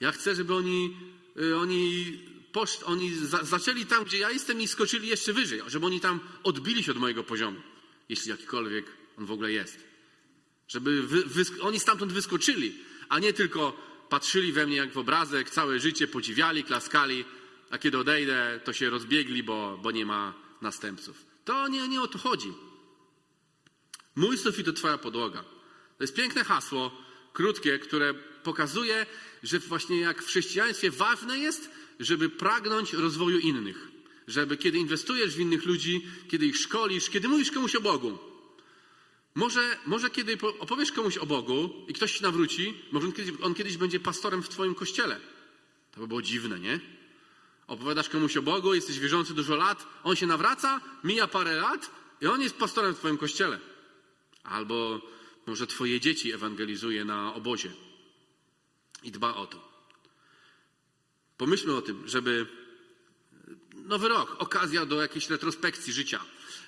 Ja 0.00 0.12
chcę, 0.12 0.34
żeby 0.34 0.54
oni, 0.54 0.96
e, 1.36 1.56
oni 1.56 2.18
posz, 2.52 2.78
oni 2.84 3.14
za, 3.14 3.44
zaczęli 3.44 3.86
tam, 3.86 4.04
gdzie 4.04 4.18
ja 4.18 4.30
jestem 4.30 4.60
i 4.60 4.68
skoczyli 4.68 5.08
jeszcze 5.08 5.32
wyżej, 5.32 5.60
żeby 5.66 5.86
oni 5.86 6.00
tam 6.00 6.20
odbili 6.42 6.84
się 6.84 6.92
od 6.92 6.98
mojego 6.98 7.24
poziomu, 7.24 7.60
jeśli 8.08 8.30
jakikolwiek 8.30 8.86
on 9.18 9.26
w 9.26 9.30
ogóle 9.32 9.52
jest. 9.52 9.78
Żeby 10.68 11.02
wy, 11.02 11.22
wy, 11.24 11.44
oni 11.60 11.80
stamtąd 11.80 12.12
wyskoczyli, 12.12 12.74
a 13.08 13.18
nie 13.18 13.32
tylko 13.32 13.91
patrzyli 14.12 14.52
we 14.52 14.66
mnie 14.66 14.76
jak 14.76 14.92
w 14.92 14.98
obrazek, 14.98 15.50
całe 15.50 15.80
życie 15.80 16.08
podziwiali, 16.08 16.64
klaskali, 16.64 17.24
a 17.70 17.78
kiedy 17.78 17.98
odejdę, 17.98 18.60
to 18.64 18.72
się 18.72 18.90
rozbiegli, 18.90 19.42
bo, 19.42 19.78
bo 19.82 19.90
nie 19.90 20.06
ma 20.06 20.34
następców. 20.62 21.26
To 21.44 21.68
nie, 21.68 21.88
nie 21.88 22.00
o 22.00 22.08
to 22.08 22.18
chodzi. 22.18 22.52
Mój 24.16 24.38
sufit 24.38 24.66
to 24.66 24.72
Twoja 24.72 24.98
podłoga. 24.98 25.42
To 25.98 26.04
jest 26.04 26.14
piękne 26.14 26.44
hasło, 26.44 26.92
krótkie, 27.32 27.78
które 27.78 28.14
pokazuje, 28.42 29.06
że 29.42 29.58
właśnie 29.58 30.00
jak 30.00 30.22
w 30.22 30.26
chrześcijaństwie 30.26 30.90
ważne 30.90 31.38
jest, 31.38 31.70
żeby 32.00 32.28
pragnąć 32.28 32.92
rozwoju 32.92 33.38
innych. 33.38 33.88
Żeby 34.26 34.56
kiedy 34.56 34.78
inwestujesz 34.78 35.36
w 35.36 35.40
innych 35.40 35.64
ludzi, 35.64 36.06
kiedy 36.28 36.46
ich 36.46 36.56
szkolisz, 36.56 37.10
kiedy 37.10 37.28
mówisz 37.28 37.50
komuś 37.50 37.74
o 37.74 37.80
Bogu. 37.80 38.31
Może, 39.34 39.78
może 39.86 40.10
kiedy 40.10 40.38
opowiesz 40.58 40.92
komuś 40.92 41.18
o 41.18 41.26
Bogu 41.26 41.70
i 41.88 41.92
ktoś 41.92 42.12
się 42.12 42.22
nawróci, 42.22 42.74
może 42.92 43.06
on 43.06 43.12
kiedyś, 43.12 43.34
on 43.42 43.54
kiedyś 43.54 43.76
będzie 43.76 44.00
pastorem 44.00 44.42
w 44.42 44.48
Twoim 44.48 44.74
kościele. 44.74 45.20
To 45.92 46.00
by 46.00 46.08
było 46.08 46.22
dziwne, 46.22 46.60
nie? 46.60 46.80
Opowiadasz 47.66 48.08
komuś 48.08 48.36
o 48.36 48.42
Bogu, 48.42 48.74
jesteś 48.74 48.98
wierzący 48.98 49.34
dużo 49.34 49.56
lat, 49.56 49.86
on 50.04 50.16
się 50.16 50.26
nawraca, 50.26 50.80
mija 51.04 51.26
parę 51.26 51.54
lat 51.54 51.90
i 52.20 52.26
on 52.26 52.40
jest 52.40 52.56
pastorem 52.56 52.94
w 52.94 52.98
Twoim 52.98 53.18
kościele. 53.18 53.58
Albo 54.42 55.00
może 55.46 55.66
Twoje 55.66 56.00
dzieci 56.00 56.32
ewangelizuje 56.32 57.04
na 57.04 57.34
obozie 57.34 57.72
i 59.02 59.10
dba 59.10 59.34
o 59.34 59.46
to. 59.46 59.72
Pomyślmy 61.36 61.76
o 61.76 61.82
tym, 61.82 62.08
żeby 62.08 62.46
nowy 63.74 64.08
rok, 64.08 64.36
okazja 64.38 64.86
do 64.86 65.02
jakiejś 65.02 65.30
retrospekcji 65.30 65.92
życia, 65.92 66.20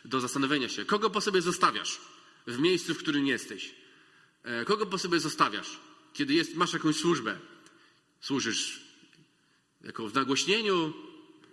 do 0.05 0.21
zastanowienia 0.21 0.69
się, 0.69 0.85
kogo 0.85 1.11
po 1.11 1.21
sobie 1.21 1.43
zostawiasz 1.43 2.01
w 2.47 2.59
miejscu, 2.59 2.95
w 2.95 2.99
którym 2.99 3.27
jesteś. 3.27 3.75
E, 4.43 4.65
kogo 4.65 4.87
po 4.87 4.99
sobie 4.99 5.21
zostawiasz, 5.21 5.81
kiedy 6.13 6.35
jest, 6.35 6.55
masz 6.55 6.73
jakąś 6.73 6.97
służbę. 6.97 7.39
Służysz 8.21 8.81
jako 9.85 10.09
w 10.09 10.15
nagłośnieniu, 10.15 10.93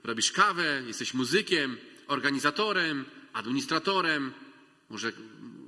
robisz 0.03 0.31
kawę, 0.31 0.83
jesteś 0.87 1.13
muzykiem, 1.13 1.77
organizatorem, 2.07 3.05
administratorem, 3.33 4.33
może 4.89 5.11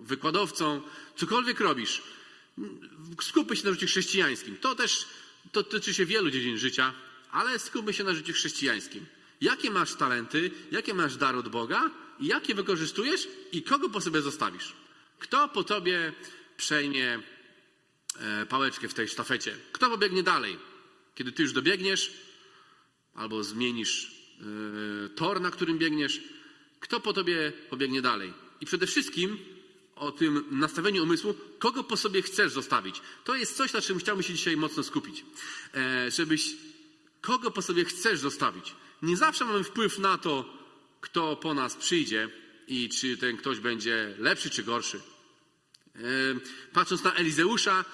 wykładowcą, 0.01 0.81
cokolwiek 1.15 1.59
robisz. 1.59 2.01
Skupmy 3.21 3.55
się 3.55 3.63
na 3.65 3.71
życiu 3.71 3.85
chrześcijańskim. 3.85 4.57
To 4.57 4.75
też 4.75 5.07
to 5.51 5.63
tyczy 5.63 5.93
się 5.93 6.05
wielu 6.05 6.31
dziedzin 6.31 6.57
życia, 6.57 6.93
ale 7.31 7.59
skupmy 7.59 7.93
się 7.93 8.03
na 8.03 8.13
życiu 8.13 8.33
chrześcijańskim. 8.33 9.05
Jakie 9.41 9.71
masz 9.71 9.95
talenty, 9.95 10.51
jakie 10.71 10.93
masz 10.93 11.17
dar 11.17 11.35
od 11.35 11.49
Boga 11.49 11.91
i 12.19 12.27
jakie 12.27 12.55
wykorzystujesz 12.55 13.27
i 13.51 13.63
kogo 13.63 13.89
po 13.89 14.01
sobie 14.01 14.21
zostawisz? 14.21 14.73
Kto 15.23 15.47
po 15.47 15.63
tobie 15.63 16.13
przejmie 16.57 17.19
e, 18.19 18.45
pałeczkę 18.45 18.87
w 18.87 18.93
tej 18.93 19.07
sztafecie? 19.07 19.55
Kto 19.71 19.89
pobiegnie 19.89 20.23
dalej? 20.23 20.57
Kiedy 21.15 21.31
ty 21.31 21.43
już 21.43 21.53
dobiegniesz 21.53 22.13
albo 23.15 23.43
zmienisz 23.43 24.11
e, 25.05 25.09
tor, 25.09 25.41
na 25.41 25.51
którym 25.51 25.77
biegniesz, 25.77 26.21
kto 26.79 26.99
po 26.99 27.13
tobie 27.13 27.53
pobiegnie 27.69 28.01
dalej? 28.01 28.33
I 28.61 28.65
przede 28.65 28.87
wszystkim 28.87 29.37
o 29.95 30.11
tym 30.11 30.45
nastawieniu 30.51 31.03
umysłu, 31.03 31.35
kogo 31.59 31.83
po 31.83 31.97
sobie 31.97 32.21
chcesz 32.21 32.51
zostawić. 32.51 33.01
To 33.23 33.35
jest 33.35 33.57
coś, 33.57 33.73
na 33.73 33.81
czym 33.81 33.99
chciałbym 33.99 34.23
się 34.23 34.33
dzisiaj 34.33 34.57
mocno 34.57 34.83
skupić. 34.83 35.25
E, 35.75 36.11
żebyś 36.11 36.55
kogo 37.21 37.51
po 37.51 37.61
sobie 37.61 37.85
chcesz 37.85 38.19
zostawić. 38.19 38.75
Nie 39.01 39.17
zawsze 39.17 39.45
mamy 39.45 39.63
wpływ 39.63 39.99
na 39.99 40.17
to, 40.17 40.57
kto 41.01 41.35
po 41.35 41.53
nas 41.53 41.75
przyjdzie 41.75 42.29
i 42.67 42.89
czy 42.89 43.17
ten 43.17 43.37
ktoś 43.37 43.59
będzie 43.59 44.15
lepszy 44.19 44.49
czy 44.49 44.63
gorszy. 44.63 45.12
Patrząc 46.73 47.03
na 47.03 47.13
Elizeusza, 47.13 47.85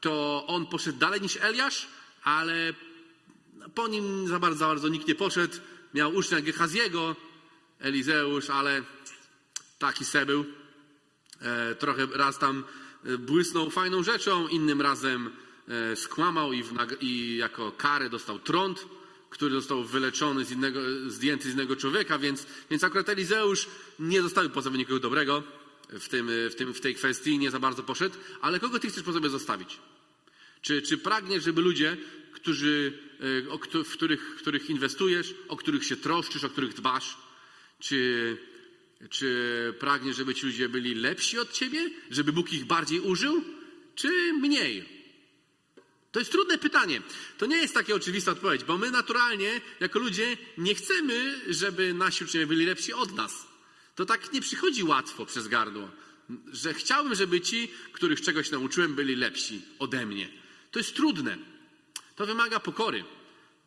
to 0.00 0.44
on 0.46 0.66
poszedł 0.66 0.98
dalej 0.98 1.20
niż 1.20 1.38
Eliasz, 1.40 1.88
ale 2.22 2.74
po 3.74 3.88
nim 3.88 4.28
za 4.28 4.38
bardzo, 4.38 4.58
za 4.58 4.66
bardzo 4.66 4.88
nikt 4.88 5.08
nie 5.08 5.14
poszedł. 5.14 5.54
Miał 5.94 6.14
ucznia 6.14 6.40
Gehaziego, 6.40 7.16
Elizeusz, 7.80 8.50
ale 8.50 8.82
taki 9.78 10.04
se 10.04 10.26
był. 10.26 10.44
E, 11.40 11.74
trochę 11.74 12.06
raz 12.06 12.38
tam 12.38 12.64
e, 13.04 13.18
błysnął 13.18 13.70
fajną 13.70 14.02
rzeczą, 14.02 14.48
innym 14.48 14.80
razem 14.80 15.30
E, 15.68 15.96
skłamał 15.96 16.52
i, 16.52 16.62
w, 16.62 16.72
i 17.00 17.36
jako 17.36 17.72
karę 17.72 18.10
dostał 18.10 18.38
trąd, 18.38 18.86
który 19.30 19.54
został 19.54 19.84
wyleczony 19.84 20.44
z 20.44 20.50
innego, 20.50 20.80
zdjęty 21.06 21.50
z 21.50 21.54
innego 21.54 21.76
człowieka, 21.76 22.18
więc, 22.18 22.46
więc 22.70 22.84
akurat 22.84 23.08
Elizeusz 23.08 23.68
nie 23.98 24.22
zostawił 24.22 24.50
po 24.50 24.62
sobie 24.62 24.78
nikogo 24.78 25.00
dobrego 25.00 25.42
w, 26.00 26.08
tym, 26.08 26.30
w, 26.50 26.54
tym, 26.54 26.74
w 26.74 26.80
tej 26.80 26.94
kwestii, 26.94 27.38
nie 27.38 27.50
za 27.50 27.58
bardzo 27.58 27.82
poszedł, 27.82 28.16
ale 28.40 28.60
kogo 28.60 28.78
ty 28.78 28.88
chcesz 28.88 29.02
po 29.02 29.12
sobie 29.12 29.28
zostawić? 29.28 29.78
Czy, 30.62 30.82
czy 30.82 30.98
pragniesz, 30.98 31.44
żeby 31.44 31.60
ludzie, 31.60 31.96
którzy, 32.32 32.92
e, 33.46 33.50
o, 33.50 33.58
w, 33.84 33.92
których, 33.92 34.36
których 34.36 34.70
inwestujesz, 34.70 35.34
o 35.48 35.56
których 35.56 35.84
się 35.84 35.96
troszczysz, 35.96 36.44
o 36.44 36.50
których 36.50 36.74
dbasz, 36.74 37.16
czy, 37.80 38.36
czy 39.10 39.74
pragniesz, 39.78 40.16
żeby 40.16 40.34
ci 40.34 40.46
ludzie 40.46 40.68
byli 40.68 40.94
lepsi 40.94 41.38
od 41.38 41.52
ciebie, 41.52 41.90
żeby 42.10 42.32
Bóg 42.32 42.52
ich 42.52 42.64
bardziej 42.64 43.00
użył, 43.00 43.44
czy 43.94 44.32
mniej? 44.32 45.02
To 46.12 46.18
jest 46.18 46.32
trudne 46.32 46.58
pytanie. 46.58 47.02
To 47.38 47.46
nie 47.46 47.56
jest 47.56 47.74
taka 47.74 47.94
oczywista 47.94 48.32
odpowiedź, 48.32 48.64
bo 48.64 48.78
my 48.78 48.90
naturalnie, 48.90 49.60
jako 49.80 49.98
ludzie, 49.98 50.36
nie 50.58 50.74
chcemy, 50.74 51.40
żeby 51.48 51.94
nasi 51.94 52.24
uczniowie 52.24 52.46
byli 52.46 52.66
lepsi 52.66 52.92
od 52.92 53.14
nas. 53.14 53.51
To 53.94 54.06
tak 54.06 54.32
nie 54.32 54.40
przychodzi 54.40 54.84
łatwo 54.84 55.26
przez 55.26 55.48
gardło, 55.48 55.88
że 56.52 56.74
chciałbym, 56.74 57.14
żeby 57.14 57.40
ci, 57.40 57.68
których 57.92 58.20
czegoś 58.20 58.50
nauczyłem, 58.50 58.94
byli 58.94 59.16
lepsi 59.16 59.62
ode 59.78 60.06
mnie. 60.06 60.28
To 60.70 60.78
jest 60.78 60.96
trudne. 60.96 61.38
To 62.16 62.26
wymaga 62.26 62.60
pokory. 62.60 63.04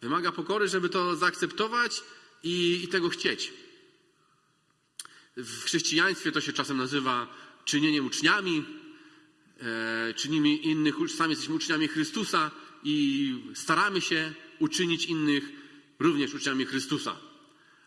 Wymaga 0.02 0.32
pokory, 0.32 0.68
żeby 0.68 0.90
to 0.90 1.16
zaakceptować 1.16 2.04
i, 2.44 2.82
i 2.84 2.88
tego 2.88 3.10
chcieć. 3.10 3.54
W 5.38 5.64
chrześcijaństwie 5.64 6.32
to 6.32 6.42
się 6.42 6.54
czasem 6.54 6.78
nazywa 6.78 7.28
czynieniem 7.66 8.06
uczniami, 8.06 8.64
e, 9.62 10.14
czynimy 10.14 10.50
innych, 10.50 10.96
sami 11.16 11.30
jesteśmy 11.30 11.56
uczniami 11.56 11.88
Chrystusa 11.88 12.52
i 12.84 13.36
staramy 13.54 14.02
się 14.02 14.34
uczynić 14.60 15.06
innych 15.06 15.44
również 16.00 16.34
uczniami 16.34 16.66
Chrystusa. 16.66 17.18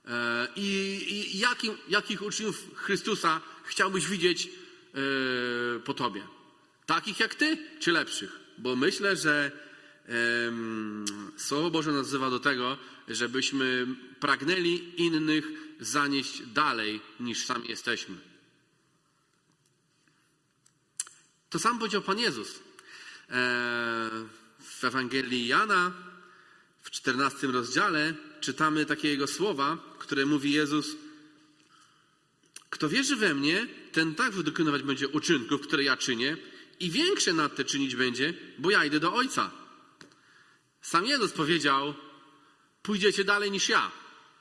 E, 0.09 0.49
I, 0.57 1.33
i 1.35 1.39
jakim, 1.39 1.77
jakich 1.89 2.23
uczniów 2.23 2.65
Chrystusa 2.75 3.41
chciałbyś 3.65 4.07
widzieć 4.07 4.49
e, 4.49 5.81
po 5.81 5.95
tobie? 5.95 6.27
Takich 6.87 7.21
jak 7.21 7.35
ty, 7.35 7.59
czy 7.81 7.93
lepszych? 7.93 8.41
Bo 8.59 8.77
myślę, 8.77 9.17
że 9.17 9.51
Słowo 11.37 11.71
Boże 11.71 11.93
nazywa 11.93 12.31
do 12.31 12.41
tego, 12.41 12.79
żebyśmy 13.09 13.87
pragnęli 14.21 14.93
innych 14.97 15.45
zanieść 15.81 16.43
dalej 16.43 17.01
niż 17.21 17.47
sami 17.47 17.69
jesteśmy. 17.69 18.17
To 21.51 21.59
sam 21.59 21.79
powiedział 21.79 22.03
Pan 22.03 22.19
Jezus. 22.19 22.49
E, 22.49 22.61
w 24.61 24.85
Ewangelii 24.85 25.47
Jana 25.47 25.93
w 26.83 26.91
14 26.91 27.47
rozdziale 27.47 28.15
czytamy 28.41 28.87
takie 28.87 29.09
jego 29.09 29.27
słowa, 29.27 29.79
które 30.09 30.27
mówi 30.27 30.53
Jezus: 30.53 30.97
Kto 32.71 32.89
wierzy 32.89 33.17
we 33.17 33.35
mnie, 33.35 33.67
ten 33.93 34.15
tak 34.15 34.33
wykonywać 34.33 34.83
będzie 34.83 35.09
uczynków, 35.09 35.61
które 35.61 35.85
ja 35.85 35.97
czynię, 35.97 36.37
i 36.81 36.91
większe 36.91 37.33
nad 37.33 37.57
te 37.57 37.65
czynić 37.65 37.97
będzie, 37.97 38.35
bo 38.59 38.71
ja 38.71 38.85
idę 38.85 39.01
do 39.01 39.15
Ojca. 39.15 39.51
Sam 40.83 41.07
Jezus 41.07 41.33
powiedział: 41.33 41.95
Pójdziecie 42.83 43.25
dalej 43.25 43.51
niż 43.51 43.69
ja, 43.69 43.91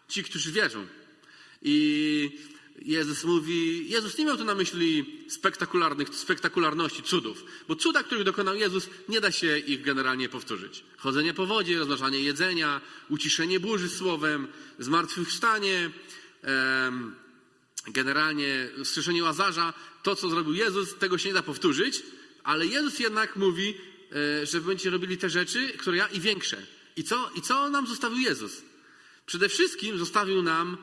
ci, 0.07 0.23
którzy 0.23 0.51
wierzą. 0.51 0.87
I 1.61 2.39
Jezus 2.81 3.23
mówi, 3.23 3.89
Jezus 3.89 4.17
nie 4.17 4.25
miał 4.25 4.37
tu 4.37 4.43
na 4.43 4.55
myśli 4.55 5.05
spektakularnych, 5.29 6.15
spektakularności 6.15 7.03
cudów, 7.03 7.45
bo 7.67 7.75
cuda, 7.75 8.03
których 8.03 8.23
dokonał 8.23 8.55
Jezus, 8.55 8.89
nie 9.09 9.21
da 9.21 9.31
się 9.31 9.57
ich 9.57 9.81
generalnie 9.81 10.29
powtórzyć. 10.29 10.83
Chodzenie 10.97 11.33
po 11.33 11.45
wodzie, 11.45 11.77
rozmnażanie 11.77 12.19
jedzenia, 12.19 12.81
uciszenie 13.09 13.59
burzy 13.59 13.89
słowem, 13.89 14.47
zmartwychwstanie, 14.79 15.89
generalnie 17.87 18.69
słyszenie 18.83 19.23
Łazarza, 19.23 19.73
to 20.03 20.15
co 20.15 20.29
zrobił 20.29 20.53
Jezus, 20.53 20.95
tego 20.95 21.17
się 21.17 21.29
nie 21.29 21.33
da 21.33 21.43
powtórzyć, 21.43 22.03
ale 22.43 22.65
Jezus 22.65 22.99
jednak 22.99 23.35
mówi, 23.35 23.73
e, 24.41 24.45
że 24.45 24.61
będziecie 24.61 24.89
robili 24.89 25.17
te 25.17 25.29
rzeczy, 25.29 25.73
które 25.77 25.97
ja 25.97 26.07
i 26.07 26.19
większe. 26.19 26.57
I 26.95 27.03
co, 27.03 27.31
I 27.35 27.41
co 27.41 27.69
nam 27.69 27.87
zostawił 27.87 28.19
Jezus? 28.19 28.61
Przede 29.25 29.49
wszystkim 29.49 29.97
zostawił 29.97 30.41
nam 30.41 30.77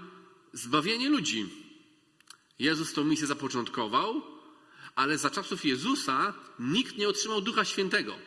zbawienie 0.52 1.08
ludzi. 1.08 1.63
Jezus 2.58 2.92
tą 2.92 3.04
misję 3.04 3.26
zapoczątkował, 3.26 4.22
ale 4.94 5.18
za 5.18 5.30
czasów 5.30 5.64
Jezusa 5.64 6.34
nikt 6.58 6.96
nie 6.96 7.08
otrzymał 7.08 7.40
Ducha 7.40 7.64
Świętego. 7.64 8.18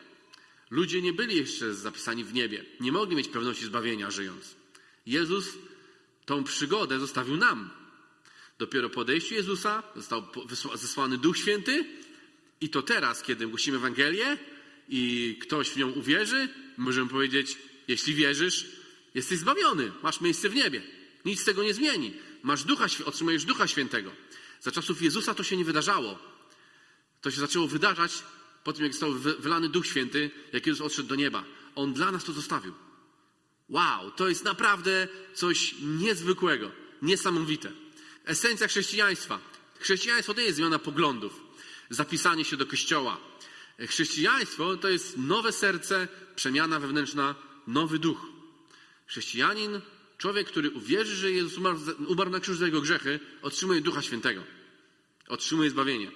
Ludzie 0.70 1.02
nie 1.02 1.12
byli 1.12 1.36
jeszcze 1.36 1.74
zapisani 1.74 2.24
w 2.24 2.34
niebie, 2.34 2.64
nie 2.80 2.92
mogli 2.92 3.16
mieć 3.16 3.28
pewności 3.28 3.64
zbawienia 3.64 4.10
żyjąc. 4.10 4.56
Jezus 5.06 5.58
tą 6.26 6.44
przygodę 6.44 7.00
zostawił 7.00 7.36
nam. 7.36 7.70
Dopiero 8.58 8.90
po 8.90 9.00
odejściu 9.00 9.34
Jezusa 9.34 9.82
został 9.96 10.22
zesłany 10.74 11.18
Duch 11.18 11.38
Święty 11.38 11.84
i 12.60 12.68
to 12.68 12.82
teraz, 12.82 13.22
kiedy 13.22 13.46
głosimy 13.46 13.76
Ewangelię 13.76 14.38
i 14.88 15.36
ktoś 15.40 15.70
w 15.70 15.76
nią 15.76 15.90
uwierzy, 15.90 16.48
możemy 16.76 17.10
powiedzieć, 17.10 17.58
jeśli 17.88 18.14
wierzysz, 18.14 18.66
jesteś 19.14 19.38
zbawiony, 19.38 19.92
masz 20.02 20.20
miejsce 20.20 20.48
w 20.48 20.54
niebie. 20.54 20.82
Nic 21.24 21.40
z 21.40 21.44
tego 21.44 21.62
nie 21.62 21.74
zmieni. 21.74 22.12
Masz 22.42 22.64
ducha, 22.64 22.86
otrzymujesz 23.04 23.44
Ducha 23.44 23.66
Świętego. 23.66 24.10
Za 24.60 24.70
czasów 24.70 25.02
Jezusa 25.02 25.34
to 25.34 25.42
się 25.42 25.56
nie 25.56 25.64
wydarzało. 25.64 26.18
To 27.20 27.30
się 27.30 27.40
zaczęło 27.40 27.68
wydarzać 27.68 28.22
po 28.64 28.72
tym, 28.72 28.84
jak 28.84 28.92
został 28.92 29.12
wylany 29.38 29.68
Duch 29.68 29.86
Święty, 29.86 30.30
jak 30.52 30.66
Jezus 30.66 30.86
odszedł 30.86 31.08
do 31.08 31.14
nieba. 31.14 31.44
On 31.74 31.92
dla 31.92 32.10
nas 32.12 32.24
to 32.24 32.32
zostawił. 32.32 32.74
Wow, 33.68 34.10
to 34.10 34.28
jest 34.28 34.44
naprawdę 34.44 35.08
coś 35.34 35.74
niezwykłego, 35.80 36.70
niesamowite. 37.02 37.72
Esencja 38.24 38.68
chrześcijaństwa. 38.68 39.38
Chrześcijaństwo 39.80 40.34
to 40.34 40.40
nie 40.40 40.46
jest 40.46 40.56
zmiana 40.56 40.78
poglądów, 40.78 41.40
zapisanie 41.90 42.44
się 42.44 42.56
do 42.56 42.66
kościoła. 42.66 43.20
Chrześcijaństwo 43.88 44.76
to 44.76 44.88
jest 44.88 45.18
nowe 45.18 45.52
serce, 45.52 46.08
przemiana 46.36 46.80
wewnętrzna, 46.80 47.34
nowy 47.66 47.98
duch. 47.98 48.26
Chrześcijanin 49.06 49.80
Człowiek, 50.18 50.48
który 50.48 50.70
uwierzy, 50.70 51.16
że 51.16 51.32
Jezus 51.32 51.58
umarł, 51.58 51.78
umarł 52.06 52.30
na 52.30 52.40
krzyżu 52.40 52.58
za 52.58 52.66
jego 52.66 52.80
grzechy, 52.80 53.20
otrzymuje 53.42 53.80
Ducha 53.80 54.02
Świętego. 54.02 54.42
Otrzymuje 55.28 55.70
zbawienie. 55.70 56.10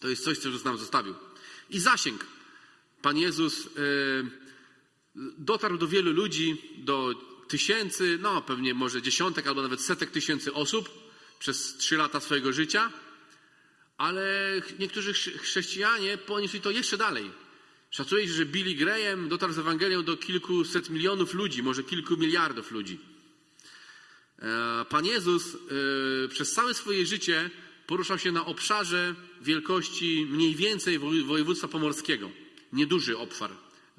To 0.00 0.08
jest 0.08 0.24
coś, 0.24 0.38
co 0.38 0.48
Jezus 0.48 0.64
nam 0.64 0.78
zostawił. 0.78 1.14
I 1.70 1.80
zasięg. 1.80 2.26
Pan 3.02 3.18
Jezus 3.18 3.64
yy, 3.64 4.30
dotarł 5.38 5.78
do 5.78 5.88
wielu 5.88 6.12
ludzi, 6.12 6.56
do 6.78 7.14
tysięcy, 7.48 8.18
no 8.22 8.42
pewnie 8.42 8.74
może 8.74 9.02
dziesiątek 9.02 9.46
albo 9.46 9.62
nawet 9.62 9.80
setek 9.80 10.10
tysięcy 10.10 10.54
osób 10.54 10.90
przez 11.38 11.76
trzy 11.76 11.96
lata 11.96 12.20
swojego 12.20 12.52
życia, 12.52 12.92
ale 13.98 14.52
niektórzy 14.78 15.12
chrześcijanie 15.14 16.18
ponieśli 16.18 16.60
to 16.60 16.70
jeszcze 16.70 16.96
dalej. 16.96 17.30
Szacuje 17.90 18.28
się, 18.28 18.32
że 18.32 18.46
Billy 18.46 18.74
Graham 18.74 19.28
dotarł 19.28 19.52
z 19.52 19.58
Ewangelią 19.58 20.02
do 20.02 20.16
kilkuset 20.16 20.90
milionów 20.90 21.34
ludzi, 21.34 21.62
może 21.62 21.82
kilku 21.82 22.16
miliardów 22.16 22.70
ludzi. 22.70 22.98
E, 24.38 24.84
Pan 24.88 25.06
Jezus 25.06 25.54
e, 25.54 26.28
przez 26.28 26.52
całe 26.52 26.74
swoje 26.74 27.06
życie 27.06 27.50
poruszał 27.86 28.18
się 28.18 28.32
na 28.32 28.46
obszarze 28.46 29.14
wielkości 29.40 30.26
mniej 30.30 30.54
więcej 30.54 30.98
województwa 30.98 31.68
pomorskiego. 31.68 32.30
Nieduży 32.72 33.18
obszar 33.18 33.50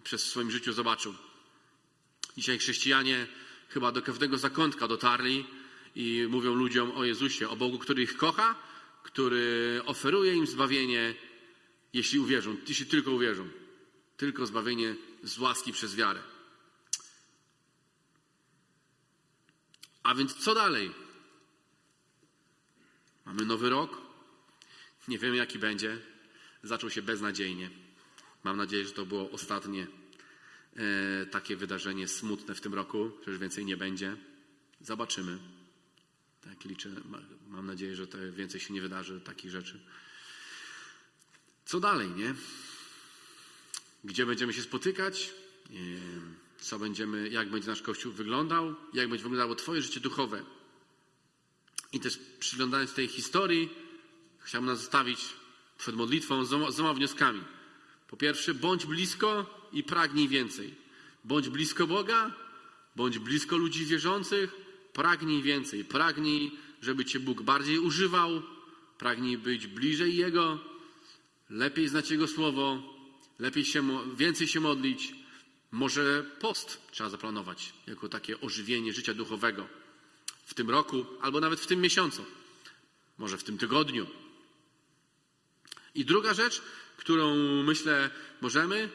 przez 0.04 0.26
swoim 0.26 0.52
życiu 0.52 0.74
zobaczył. 0.74 1.14
Dzisiaj 2.38 2.60
chrześcijanie 2.60 3.28
chyba 3.70 3.92
do 3.92 4.02
każdego 4.02 4.38
zakątka 4.38 4.88
dotarli 4.88 5.46
i 5.96 6.28
mówią 6.30 6.54
ludziom 6.56 6.92
o 6.92 7.04
Jezusie, 7.04 7.50
o 7.50 7.56
Bogu, 7.56 7.80
który 7.80 8.04
ich 8.04 8.18
kocha, 8.18 8.56
który 9.04 9.82
oferuje 9.86 10.34
im 10.34 10.48
zbawienie, 10.48 11.16
jeśli 11.94 12.20
uwierzą, 12.20 12.56
jeśli 12.68 12.86
tylko 12.86 13.12
uwierzą. 13.12 13.50
Tylko 14.20 14.45
zbawienie 14.45 14.95
z 15.24 15.39
łaski 15.39 15.74
przez 15.74 15.95
wiarę. 15.95 16.20
A 20.03 20.15
więc 20.15 20.36
co 20.36 20.55
dalej? 20.55 20.91
Mamy 23.26 23.45
nowy 23.45 23.70
rok. 23.70 24.01
Nie 25.07 25.20
wiemy, 25.20 25.38
jaki 25.38 25.59
będzie. 25.59 26.01
Zaczął 26.63 26.89
się 26.89 27.01
beznadziejnie. 27.01 27.70
Mam 28.43 28.57
nadzieję, 28.57 28.86
że 28.86 28.91
to 28.91 29.05
było 29.05 29.32
ostatnie 29.32 29.88
e, 30.76 31.26
takie 31.26 31.55
wydarzenie 31.55 32.07
smutne 32.07 32.55
w 32.55 32.61
tym 32.61 32.74
roku, 32.74 33.11
że 33.26 33.32
już 33.32 33.39
więcej 33.39 33.65
nie 33.65 33.78
będzie. 33.78 34.17
Zobaczymy. 34.82 35.39
Tak 36.41 36.65
liczę. 36.65 36.89
Mam 37.47 37.65
nadzieję, 37.65 37.95
że 37.95 38.07
to 38.07 38.17
więcej 38.32 38.61
się 38.61 38.74
nie 38.74 38.82
wydarzy 38.82 39.22
takich 39.22 39.51
rzeczy. 39.51 39.80
Co 41.65 41.80
dalej, 41.80 42.09
nie? 42.09 42.36
Gdzie 44.04 44.26
będziemy 44.26 44.54
się 44.54 44.62
spotykać, 44.62 45.34
co 46.60 46.80
będziemy, 46.80 47.30
jak 47.30 47.50
będzie 47.50 47.68
nasz 47.68 47.82
Kościół 47.82 48.12
wyglądał, 48.12 48.76
jak 48.93 49.10
będzie 49.10 49.24
wyglądało 49.24 49.56
Twoje 49.56 49.82
życie 49.82 50.00
duchowe. 50.00 50.43
I 51.93 52.00
też 52.00 52.20
przyglądając 52.39 52.93
tej 52.93 53.08
historii, 53.08 53.70
chciałbym 54.39 54.70
nas 54.70 54.80
zostawić 54.80 55.20
przed 55.78 55.95
modlitwą 55.95 56.45
z 56.45 56.76
dwoma 56.76 56.93
wnioskami. 56.93 57.41
Po 58.08 58.18
pierwsze, 58.18 58.54
bądź 58.54 58.86
blisko 58.86 59.60
i 59.74 59.84
pragnij 59.84 60.28
więcej. 60.28 60.76
Bądź 61.24 61.50
blisko 61.50 61.88
Boga, 61.88 62.34
bądź 62.95 63.20
blisko 63.20 63.58
ludzi 63.58 63.86
wierzących, 63.86 64.56
pragnij 64.93 65.41
więcej. 65.43 65.86
Pragnij, 65.86 66.52
żeby 66.82 67.06
Cię 67.06 67.20
Bóg 67.20 67.41
bardziej 67.41 67.80
używał, 67.80 68.41
pragnij 68.97 69.38
być 69.38 69.68
bliżej 69.68 70.16
Jego, 70.16 70.60
lepiej 71.50 71.88
znać 71.88 72.12
Jego 72.12 72.28
Słowo, 72.28 72.99
lepiej 73.40 73.66
się, 73.66 74.00
więcej 74.16 74.48
się 74.48 74.60
modlić. 74.60 75.16
Może 75.72 76.26
post 76.40 76.82
trzeba 76.92 77.10
zaplanować 77.10 77.74
jako 77.88 78.10
takie 78.10 78.42
ożywienie 78.42 78.94
życia 78.94 79.14
duchowego 79.14 79.68
w 80.46 80.54
tym 80.54 80.70
roku 80.70 81.06
albo 81.22 81.40
nawet 81.40 81.60
w 81.60 81.68
tym 81.68 81.82
miesiącu, 81.82 82.26
może 83.18 83.38
w 83.38 83.44
tym 83.44 83.58
tygodniu. 83.58 84.08
I 85.96 86.06
druga 86.06 86.34
rzecz, 86.34 86.62
którą 86.98 87.36
myślę 87.64 88.10
możemy, 88.42 88.90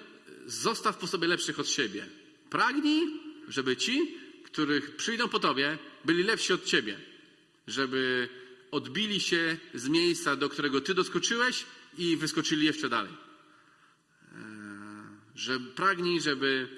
zostaw 0.46 0.98
po 0.98 1.06
sobie 1.06 1.28
lepszych 1.28 1.60
od 1.60 1.68
siebie. 1.68 2.06
Pragnij, 2.50 3.20
żeby 3.48 3.76
ci, 3.76 4.18
których 4.44 4.96
przyjdą 4.96 5.28
po 5.28 5.38
tobie, 5.38 5.78
byli 6.04 6.22
lepsi 6.22 6.52
od 6.52 6.64
ciebie. 6.64 7.00
Żeby 7.66 8.28
odbili 8.70 9.20
się 9.20 9.56
z 9.74 9.88
miejsca, 9.88 10.36
do 10.36 10.48
którego 10.48 10.80
ty 10.80 10.94
doskoczyłeś 10.94 11.64
i 11.98 12.16
wyskoczyli 12.16 12.66
jeszcze 12.66 12.88
dalej. 12.88 13.23
E, 15.34 15.38
że 15.38 15.60
pragnij, 15.60 16.20
żeby, 16.20 16.68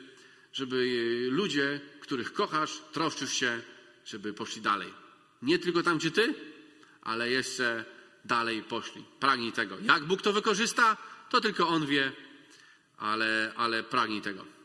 żeby 0.53 0.89
ludzie, 1.31 1.81
których 2.01 2.33
kochasz, 2.33 2.83
troszczysz 2.93 3.33
się, 3.33 3.61
żeby 4.05 4.33
poszli 4.33 4.63
dalej. 4.63 4.95
Nie 5.43 5.59
tylko 5.59 5.83
tam, 5.83 5.99
gdzie 5.99 6.11
ty, 6.11 6.35
ale 7.03 7.31
jeszcze 7.31 7.85
dalej 8.25 8.63
poszli. 8.63 9.05
Pragnij 9.21 9.53
tego. 9.53 9.79
Jak 9.83 10.05
Bóg 10.05 10.23
to 10.23 10.33
wykorzysta, 10.33 10.97
to 11.31 11.41
tylko 11.41 11.69
On 11.69 11.87
wie, 11.87 12.13
ale, 12.99 13.53
ale 13.57 13.83
pragnij 13.83 14.21
tego. 14.21 14.56